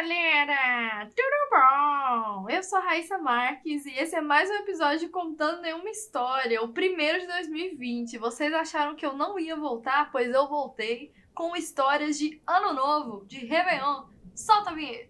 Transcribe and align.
galera! 0.00 1.10
Tudo 1.14 1.50
bom? 1.50 2.48
Eu 2.48 2.62
sou 2.62 2.78
a 2.78 2.82
Raíssa 2.82 3.18
Marques 3.18 3.84
e 3.84 3.90
esse 3.90 4.16
é 4.16 4.20
mais 4.22 4.48
um 4.48 4.54
episódio 4.54 5.10
contando 5.10 5.60
nenhuma 5.60 5.90
história, 5.90 6.62
o 6.62 6.72
primeiro 6.72 7.20
de 7.20 7.26
2020. 7.26 8.16
Vocês 8.16 8.50
acharam 8.54 8.96
que 8.96 9.04
eu 9.04 9.12
não 9.12 9.38
ia 9.38 9.54
voltar? 9.56 10.10
Pois 10.10 10.32
eu 10.32 10.48
voltei 10.48 11.12
com 11.34 11.54
histórias 11.54 12.18
de 12.18 12.40
Ano 12.46 12.72
Novo, 12.72 13.26
de 13.26 13.44
Réveillon. 13.44 14.04
Solta 14.34 14.70
a 14.70 14.72
vinheta! 14.72 15.09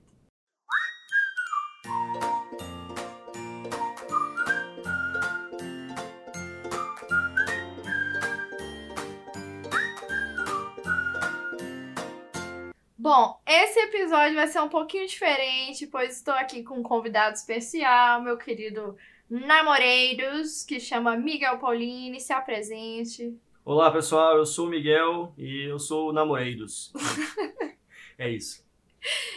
Bom, 13.03 13.41
esse 13.47 13.81
episódio 13.81 14.35
vai 14.35 14.47
ser 14.47 14.61
um 14.61 14.69
pouquinho 14.69 15.07
diferente, 15.07 15.87
pois 15.87 16.19
estou 16.19 16.35
aqui 16.35 16.63
com 16.63 16.81
um 16.81 16.83
convidado 16.83 17.35
especial, 17.35 18.21
meu 18.21 18.37
querido 18.37 18.95
Namoreiros, 19.31 20.65
que 20.65 20.79
chama 20.79 21.17
Miguel 21.17 21.59
Paulini. 21.59 22.21
Se 22.21 22.35
apresente. 22.35 23.35
Olá 23.65 23.91
pessoal, 23.91 24.37
eu 24.37 24.45
sou 24.45 24.67
o 24.67 24.69
Miguel 24.69 25.33
e 25.39 25.71
eu 25.71 25.79
sou 25.79 26.11
o 26.11 26.13
Namoreiros. 26.13 26.93
é 28.19 28.29
isso. 28.29 28.63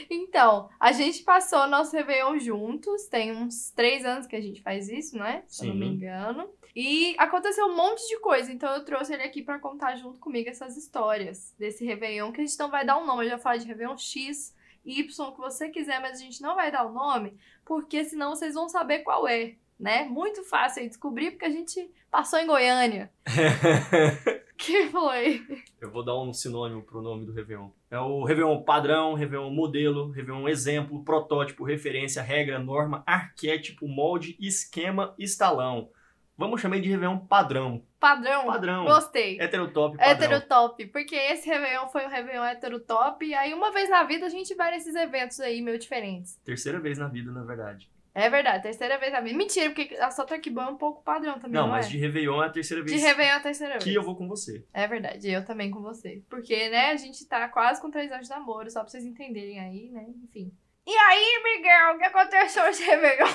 Então, 0.09 0.67
a 0.77 0.91
gente 0.91 1.23
passou 1.23 1.65
nosso 1.65 1.95
Réveillon 1.95 2.37
juntos, 2.39 3.05
tem 3.05 3.31
uns 3.31 3.71
três 3.71 4.03
anos 4.03 4.27
que 4.27 4.35
a 4.35 4.41
gente 4.41 4.61
faz 4.61 4.89
isso, 4.89 5.17
não 5.17 5.25
é? 5.25 5.41
Se 5.47 5.65
eu 5.65 5.69
não 5.69 5.79
me 5.79 5.85
Sim. 5.85 5.93
engano. 5.93 6.49
E 6.75 7.15
aconteceu 7.19 7.67
um 7.67 7.75
monte 7.75 8.07
de 8.07 8.19
coisa, 8.19 8.51
então 8.51 8.73
eu 8.73 8.83
trouxe 8.83 9.13
ele 9.13 9.23
aqui 9.23 9.43
pra 9.43 9.59
contar 9.59 9.95
junto 9.95 10.19
comigo 10.19 10.49
essas 10.49 10.75
histórias 10.75 11.53
desse 11.57 11.85
Réveillon, 11.85 12.31
que 12.31 12.41
a 12.41 12.45
gente 12.45 12.57
não 12.57 12.71
vai 12.71 12.83
dar 12.83 12.97
um 12.97 13.05
nome, 13.05 13.25
eu 13.25 13.29
já 13.29 13.37
falei 13.37 13.59
de 13.59 13.67
Réveillon 13.67 13.97
X, 13.97 14.55
Y, 14.83 15.27
o 15.27 15.31
que 15.33 15.39
você 15.39 15.69
quiser, 15.69 16.01
mas 16.01 16.19
a 16.19 16.23
gente 16.23 16.41
não 16.41 16.55
vai 16.55 16.71
dar 16.71 16.85
o 16.85 16.91
nome, 16.91 17.37
porque 17.63 18.03
senão 18.03 18.35
vocês 18.35 18.55
vão 18.55 18.67
saber 18.67 18.99
qual 18.99 19.27
é, 19.27 19.55
né? 19.79 20.05
Muito 20.05 20.43
fácil 20.43 20.81
aí 20.81 20.89
descobrir, 20.89 21.31
porque 21.31 21.45
a 21.45 21.49
gente 21.49 21.91
passou 22.09 22.39
em 22.39 22.47
Goiânia. 22.47 23.11
Que 24.55 24.87
foi? 24.87 25.41
eu 25.81 25.91
vou 25.91 26.05
dar 26.05 26.17
um 26.17 26.31
sinônimo 26.31 26.83
pro 26.83 27.01
nome 27.01 27.25
do 27.25 27.33
Réveillon. 27.33 27.69
É 27.91 27.99
o 27.99 28.23
Réveillon 28.23 28.63
padrão, 28.63 29.13
Réveillon 29.13 29.49
modelo, 29.49 30.11
Réveillon 30.11 30.47
exemplo, 30.47 31.03
protótipo, 31.03 31.65
referência, 31.65 32.21
regra, 32.21 32.59
norma, 32.59 33.03
arquétipo, 33.05 33.87
molde, 33.87 34.37
esquema, 34.39 35.13
estalão. 35.19 35.89
Vamos 36.37 36.59
chamar 36.61 36.79
de 36.81 36.89
Réveillon 36.89 37.19
padrão. 37.19 37.85
Padrão. 37.99 38.47
Padrão. 38.47 38.85
Gostei. 38.85 39.39
Heterotop 39.39 39.97
padrão. 39.97 40.11
Heterotop, 40.13 40.85
porque 40.87 41.15
esse 41.15 41.47
Réveillon 41.47 41.87
foi 41.87 42.05
um 42.05 42.09
Réveillon 42.09 42.43
heterotop, 42.43 43.23
e 43.25 43.33
aí 43.33 43.53
uma 43.53 43.71
vez 43.71 43.89
na 43.89 44.03
vida 44.03 44.25
a 44.25 44.29
gente 44.29 44.53
vai 44.55 44.71
nesses 44.71 44.95
eventos 44.95 45.39
aí 45.39 45.61
meio 45.61 45.77
diferentes. 45.77 46.35
Terceira 46.43 46.79
vez 46.79 46.97
na 46.97 47.07
vida, 47.07 47.31
na 47.31 47.43
verdade. 47.43 47.89
É 48.15 48.29
verdade, 48.29 48.61
terceira 48.61 48.97
vez 48.99 49.11
na 49.11 49.21
vida. 49.21 49.35
Mentira, 49.35 49.71
porque 49.71 49.95
a 49.95 50.11
sua 50.11 50.25
Turkey 50.25 50.51
Ball 50.51 50.67
é 50.67 50.71
um 50.71 50.77
pouco 50.77 51.03
padrão 51.03 51.33
também, 51.39 51.53
não, 51.53 51.63
Não, 51.63 51.69
mas 51.69 51.87
é? 51.87 51.89
de 51.89 51.97
Réveillon 51.97 52.43
é 52.43 52.45
a 52.45 52.49
terceira 52.49 52.83
De 52.83 52.91
vez 52.91 53.01
Réveillon 53.01 53.31
é 53.31 53.35
a 53.35 53.39
terceira 53.39 53.73
vez. 53.73 53.83
que 53.83 53.93
eu 53.93 54.03
vou 54.03 54.15
com 54.15 54.27
você. 54.27 54.63
É 54.73 54.87
verdade, 54.87 55.31
eu 55.31 55.43
também 55.43 55.71
com 55.71 55.81
você. 55.81 56.21
Porque, 56.29 56.69
né, 56.69 56.91
a 56.91 56.95
gente 56.95 57.25
tá 57.27 57.47
quase 57.49 57.81
com 57.81 57.89
três 57.89 58.11
anos 58.11 58.27
de 58.27 58.33
namoro, 58.33 58.69
só 58.69 58.81
pra 58.81 58.89
vocês 58.89 59.03
entenderem 59.03 59.59
aí, 59.59 59.89
né, 59.89 60.05
enfim. 60.23 60.51
E 60.85 60.91
aí, 60.91 61.41
Miguel, 61.43 61.95
o 61.95 61.97
que 61.97 62.05
aconteceu 62.05 62.65
esse 62.67 62.83
Réveillon? 62.83 63.27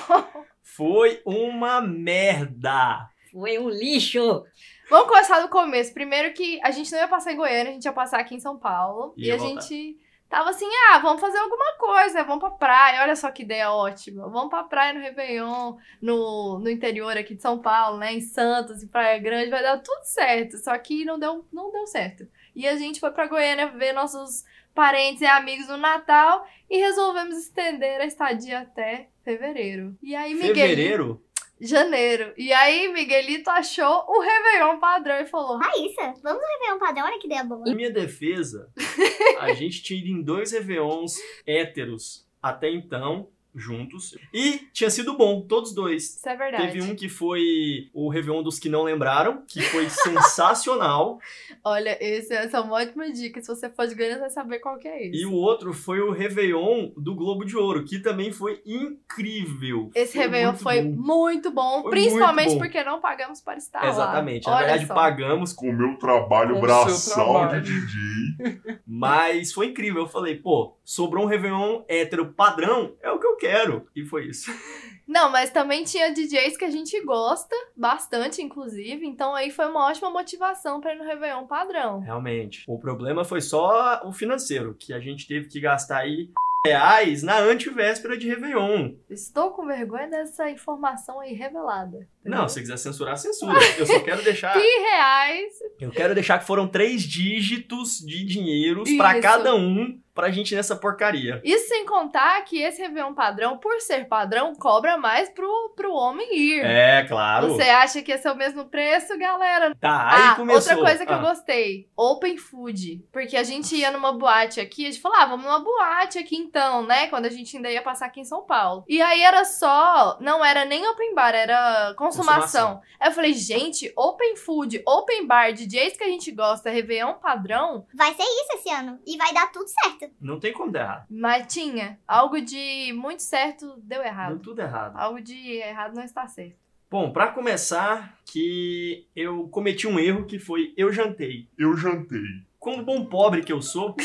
Foi 0.61 1.21
uma 1.25 1.81
merda. 1.81 3.09
Foi 3.31 3.57
um 3.57 3.69
lixo! 3.69 4.43
Vamos 4.89 5.07
começar 5.07 5.41
do 5.41 5.49
começo. 5.49 5.93
Primeiro 5.93 6.33
que 6.33 6.59
a 6.63 6.71
gente 6.71 6.91
não 6.91 6.99
ia 6.99 7.07
passar 7.07 7.31
em 7.31 7.37
Goiânia, 7.37 7.69
a 7.69 7.73
gente 7.73 7.85
ia 7.85 7.93
passar 7.93 8.19
aqui 8.19 8.35
em 8.35 8.39
São 8.39 8.57
Paulo. 8.57 9.13
Ia 9.17 9.27
e 9.27 9.31
a 9.31 9.37
voltar. 9.37 9.61
gente 9.61 9.97
tava 10.27 10.51
assim, 10.51 10.67
ah, 10.91 10.99
vamos 10.99 11.19
fazer 11.19 11.39
alguma 11.39 11.73
coisa, 11.77 12.23
vamos 12.23 12.39
pra 12.39 12.51
praia. 12.51 13.01
Olha 13.01 13.15
só 13.15 13.31
que 13.31 13.41
ideia 13.41 13.71
ótima. 13.71 14.29
Vamos 14.29 14.49
pra 14.49 14.63
praia 14.63 14.93
no 14.93 14.99
Réveillon, 14.99 15.75
no, 15.99 16.59
no 16.59 16.69
interior 16.69 17.17
aqui 17.17 17.33
de 17.35 17.41
São 17.41 17.59
Paulo, 17.59 17.97
né? 17.97 18.13
Em 18.13 18.21
Santos, 18.21 18.83
em 18.83 18.87
Praia 18.87 19.19
Grande, 19.19 19.49
vai 19.49 19.63
dar 19.63 19.77
tudo 19.79 20.03
certo. 20.03 20.57
Só 20.57 20.77
que 20.77 21.03
não 21.03 21.17
deu, 21.17 21.45
não 21.51 21.71
deu 21.71 21.85
certo. 21.87 22.27
E 22.55 22.67
a 22.67 22.75
gente 22.75 22.99
foi 22.99 23.11
pra 23.11 23.27
Goiânia 23.27 23.67
ver 23.67 23.93
nossos 23.93 24.43
parentes 24.79 25.21
e 25.21 25.25
amigos 25.25 25.67
no 25.67 25.75
Natal 25.75 26.47
e 26.69 26.77
resolvemos 26.77 27.35
estender 27.37 27.99
a 27.99 28.05
estadia 28.05 28.59
até 28.59 29.09
fevereiro. 29.25 29.93
E 30.01 30.15
aí, 30.15 30.33
Miguel. 30.33 30.55
Fevereiro? 30.55 31.21
Janeiro. 31.59 32.33
E 32.37 32.53
aí, 32.53 32.87
Miguelito 32.87 33.49
achou 33.49 34.05
o 34.07 34.21
Réveillon 34.21 34.79
padrão 34.79 35.19
e 35.19 35.25
falou: 35.25 35.57
Raíssa, 35.57 36.13
vamos 36.23 36.41
rever 36.41 36.75
um 36.75 36.79
padrão? 36.79 37.05
Olha 37.07 37.19
que 37.19 37.27
ideia 37.27 37.43
boa. 37.43 37.67
Em 37.67 37.75
minha 37.75 37.91
defesa, 37.91 38.71
a 39.41 39.51
gente 39.51 39.83
tinha 39.83 39.99
ido 39.99 40.07
em 40.07 40.23
dois 40.23 40.53
Réveillons 40.53 41.17
héteros 41.45 42.25
até 42.41 42.71
então, 42.71 43.29
juntos. 43.55 44.15
E 44.33 44.67
tinha 44.73 44.89
sido 44.89 45.17
bom, 45.17 45.41
todos 45.41 45.73
dois. 45.73 46.15
Isso 46.17 46.29
é 46.29 46.35
verdade. 46.35 46.67
Teve 46.71 46.81
um 46.83 46.95
que 46.95 47.09
foi 47.09 47.89
o 47.93 48.09
Réveillon 48.09 48.43
dos 48.43 48.59
que 48.59 48.69
não 48.69 48.83
lembraram, 48.83 49.43
que 49.47 49.61
foi 49.61 49.89
sensacional. 49.89 51.19
Olha, 51.63 51.97
esse, 51.99 52.33
essa 52.33 52.57
é 52.57 52.59
uma 52.61 52.75
ótima 52.75 53.11
dica. 53.11 53.41
Se 53.41 53.47
você 53.47 53.69
for 53.69 53.87
de 53.87 53.95
Goiânia, 53.95 54.15
você 54.15 54.21
vai 54.21 54.29
saber 54.29 54.59
qual 54.59 54.77
que 54.77 54.87
é 54.87 55.07
esse. 55.07 55.21
E 55.21 55.25
o 55.25 55.33
outro 55.33 55.73
foi 55.73 55.99
o 55.99 56.11
Réveillon 56.11 56.91
do 56.95 57.15
Globo 57.15 57.43
de 57.45 57.57
Ouro, 57.57 57.83
que 57.83 57.99
também 57.99 58.31
foi 58.31 58.61
incrível. 58.65 59.89
Esse 59.95 60.13
Foi 60.13 60.21
Réveillon 60.21 60.49
muito 60.51 60.63
foi 60.63 60.81
bom. 60.81 61.01
muito 61.01 61.51
bom, 61.51 61.81
Foi 61.83 61.91
principalmente 61.91 62.47
muito 62.49 62.59
bom. 62.59 62.65
porque 62.65 62.83
não 62.83 62.99
pagamos 63.01 63.41
para 63.41 63.57
estar 63.57 63.81
lá. 63.83 63.89
Exatamente. 63.89 64.45
Na 64.47 64.53
Olha 64.55 64.65
verdade, 64.67 64.87
só. 64.87 64.93
pagamos, 64.93 65.53
com 65.53 65.69
o 65.69 65.73
meu 65.73 65.97
trabalho 65.97 66.55
Com 66.55 66.61
braçal 66.61 67.39
trabalho. 67.39 67.61
de 67.61 67.81
DJ. 67.81 68.79
mas 68.85 69.51
foi 69.53 69.67
incrível. 69.67 70.03
Eu 70.03 70.07
falei, 70.07 70.35
pô, 70.35 70.75
sobrou 70.83 71.23
um 71.25 71.27
Réveillon 71.27 71.81
hétero 71.87 72.33
padrão, 72.33 72.93
é 73.01 73.09
o 73.11 73.19
que 73.19 73.25
eu 73.27 73.35
quero. 73.39 73.87
E 73.95 74.05
foi 74.05 74.27
isso. 74.27 74.51
Não, 75.07 75.31
mas 75.31 75.49
também 75.49 75.83
tinha 75.83 76.13
DJs 76.13 76.55
que 76.55 76.65
a 76.65 76.69
gente 76.69 76.99
gosta, 77.03 77.55
bastante, 77.75 78.43
inclusive. 78.43 79.07
Então 79.07 79.33
aí 79.33 79.49
foi 79.49 79.65
uma 79.65 79.87
ótima 79.87 80.11
motivação 80.11 80.79
para 80.79 80.93
ir 80.93 80.99
no 80.99 81.03
Réveillon 81.03 81.47
padrão. 81.47 81.99
Realmente. 81.99 82.63
O 82.67 82.77
problema 82.77 83.25
foi 83.25 83.41
só 83.41 84.01
o 84.05 84.13
financeiro, 84.13 84.75
que 84.77 84.93
a 84.93 84.99
gente 84.99 85.27
teve 85.27 85.47
que 85.47 85.59
gastar 85.59 86.01
aí 86.01 86.29
reais 86.65 87.23
na 87.23 87.39
antivéspera 87.39 88.17
de 88.17 88.27
Réveillon. 88.27 88.93
Estou 89.09 89.51
com 89.51 89.65
vergonha 89.65 90.09
dessa 90.09 90.49
informação 90.49 91.19
aí 91.19 91.33
revelada. 91.33 92.07
Não, 92.23 92.47
se 92.47 92.55
você 92.55 92.61
quiser 92.61 92.77
censurar, 92.77 93.17
censura. 93.17 93.59
Eu 93.77 93.85
só 93.85 93.99
quero 94.01 94.21
deixar. 94.23 94.53
Que 94.59 94.79
reais 94.79 95.53
Eu 95.79 95.89
quero 95.91 96.13
deixar 96.13 96.39
que 96.39 96.45
foram 96.45 96.67
três 96.67 97.01
dígitos 97.03 97.99
de 97.99 98.25
dinheiros 98.25 98.91
pra 98.97 99.13
Isso. 99.13 99.21
cada 99.21 99.55
um 99.55 99.99
pra 100.13 100.29
gente 100.31 100.51
ir 100.51 100.57
nessa 100.57 100.75
porcaria. 100.75 101.39
Isso 101.45 101.69
sem 101.69 101.85
contar 101.85 102.41
que 102.43 102.61
esse 102.61 102.81
Réveillon 102.81 103.13
padrão, 103.13 103.57
por 103.57 103.79
ser 103.79 104.05
padrão, 104.05 104.53
cobra 104.53 104.97
mais 104.97 105.29
pro, 105.29 105.73
pro 105.77 105.93
homem 105.93 106.27
ir. 106.37 106.59
É, 106.59 107.05
claro. 107.07 107.47
Você 107.47 107.61
acha 107.61 108.01
que 108.01 108.11
ia 108.11 108.17
ser 108.17 108.29
o 108.29 108.35
mesmo 108.35 108.65
preço, 108.65 109.17
galera? 109.17 109.73
Tá, 109.79 110.09
aí 110.11 110.23
ah, 110.31 110.35
começou. 110.35 110.73
outra 110.73 110.89
coisa 110.89 111.05
que 111.05 111.11
eu 111.13 111.17
Ah, 111.17 111.21
gostei. 111.21 111.87
Open 111.95 112.35
food. 112.35 113.01
Porque 113.13 113.37
a 113.37 113.43
gente 113.43 113.73
ia 113.77 113.91
numa 113.91 114.11
boate 114.11 114.59
aqui, 114.59 114.85
a 114.85 114.91
gente 114.91 115.01
falou, 115.01 115.17
ah, 115.17 115.25
vamos 115.25 115.45
numa 115.45 115.59
boate 115.63 116.19
aqui 116.19 116.35
então, 116.35 116.85
né? 116.85 117.07
Quando 117.07 117.25
a 117.25 117.29
gente 117.29 117.55
ainda 117.55 117.71
ia 117.71 117.81
passar 117.81 118.07
aqui 118.07 118.19
em 118.19 118.25
São 118.25 118.41
Paulo. 118.41 118.83
E 118.89 119.01
aí 119.01 119.23
era 119.23 119.45
só, 119.45 120.17
não 120.19 120.43
era 120.43 120.65
nem 120.65 120.85
open 120.85 121.15
bar, 121.15 121.33
era 121.33 121.93
consumação. 122.09 122.41
Consumação. 122.75 122.81
Aí 122.99 123.09
eu 123.09 123.13
falei, 123.13 123.33
gente, 123.33 123.91
open 123.95 124.35
food, 124.35 124.81
open 124.85 125.25
bar, 125.27 125.51
DJs 125.53 125.97
que 125.97 126.03
a 126.03 126.07
gente 126.07 126.31
gosta, 126.31 126.69
Réveillon 126.69 127.13
padrão, 127.15 127.85
Vai 127.93 128.13
ser 128.13 128.23
isso 128.23 128.49
esse 128.55 128.69
ano. 128.69 128.99
E 129.05 129.17
vai 129.17 129.33
dar 129.33 129.51
tudo 129.51 129.67
certo. 129.67 130.11
Não 130.19 130.39
tem 130.39 130.51
como 130.53 130.71
dar 130.71 130.81
errado. 130.81 131.05
mas 131.09 131.51
tinha. 131.53 131.99
Algo 132.07 132.41
de 132.41 132.91
muito 132.93 133.21
certo 133.23 133.75
deu 133.77 133.99
Deu 133.99 134.03
errado. 134.03 134.39
tudo 134.39 134.61
errado. 134.61 134.97
Algo 134.97 135.21
de 135.21 135.57
errado 135.57 135.93
não 135.95 136.03
está 136.03 136.27
certo. 136.27 136.55
Bom, 136.89 137.11
pra 137.11 137.27
começar, 137.27 138.17
que 138.25 139.05
eu 139.15 139.47
cometi 139.49 139.85
um 139.87 139.99
erro 139.99 140.25
que 140.25 140.39
foi 140.39 140.73
eu 140.75 140.91
jantei. 140.91 141.47
Eu 141.57 141.77
jantei. 141.77 142.23
Como 142.57 142.83
bom 142.83 143.05
pobre 143.05 143.43
que 143.43 143.53
eu 143.53 143.61
sou, 143.61 143.95